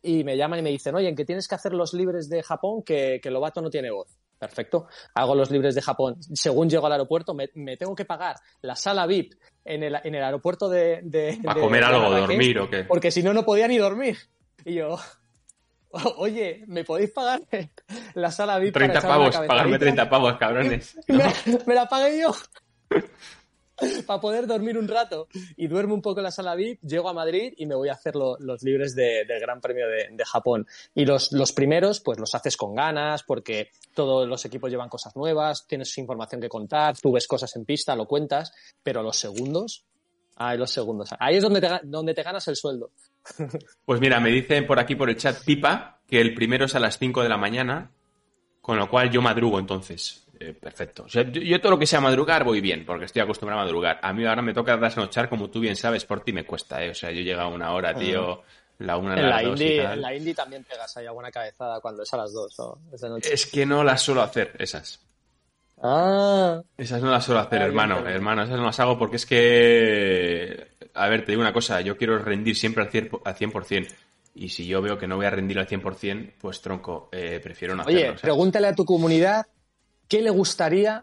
[0.02, 2.42] y me llaman y me dicen, oye, en que tienes que hacer los libres de
[2.42, 4.18] Japón, que, que Lobato no tiene voz.
[4.38, 4.86] Perfecto.
[5.14, 6.16] Hago los libres de Japón.
[6.32, 9.34] Según llego al aeropuerto, me, tengo que pagar la sala VIP
[9.64, 11.00] en el, en el aeropuerto de.
[11.02, 12.84] de ¿Para comer algo, dormir o qué?
[12.84, 14.16] Porque si no, no podía ni dormir.
[14.64, 14.96] Y yo.
[16.18, 17.40] Oye, ¿me podéis pagar
[18.14, 18.74] la sala VIP?
[18.74, 20.96] 30 pavos, pagarme 30 pavos, cabrones.
[21.08, 21.24] me,
[21.66, 22.34] me la pagué yo.
[24.06, 25.28] para poder dormir un rato.
[25.56, 27.92] Y duermo un poco en la sala VIP, llego a Madrid y me voy a
[27.92, 30.66] hacer los libres del Gran Premio de, Japón.
[30.94, 35.16] Y los, los, primeros, pues los haces con ganas, porque todos los equipos llevan cosas
[35.16, 38.52] nuevas, tienes información que contar, tú ves cosas en pista, lo cuentas,
[38.82, 39.84] pero los segundos,
[40.36, 41.10] ay, los segundos.
[41.18, 42.90] Ahí es donde te, donde te ganas el sueldo.
[43.84, 46.80] Pues mira, me dicen por aquí por el chat Pipa que el primero es a
[46.80, 47.90] las 5 de la mañana,
[48.60, 50.27] con lo cual yo madrugo entonces.
[50.40, 51.06] Eh, perfecto.
[51.06, 53.98] yo, todo lo que sea madrugar voy bien, porque estoy acostumbrado a madrugar.
[54.02, 56.90] A mí ahora me toca trasnochar, como tú bien sabes, por ti me cuesta, ¿eh?
[56.90, 58.42] O sea, yo llego a una hora, tío,
[58.78, 62.14] la una, en la, indie, En la indie también pegas ahí alguna cabezada cuando es
[62.14, 62.78] a las dos o
[63.08, 63.34] noche.
[63.34, 65.00] Es que no las suelo hacer, esas.
[65.82, 66.62] Ah.
[66.76, 70.68] Esas no las suelo hacer, hermano, hermano, esas no las hago porque es que...
[70.94, 73.88] A ver, te digo una cosa, yo quiero rendir siempre al 100%.
[74.34, 77.74] Y si yo veo que no voy a rendir al 100%, pues tronco, eh, prefiero
[77.74, 78.00] no hacerlo.
[78.00, 79.46] Oye, pregúntale a tu comunidad
[80.08, 80.96] qué le gustaría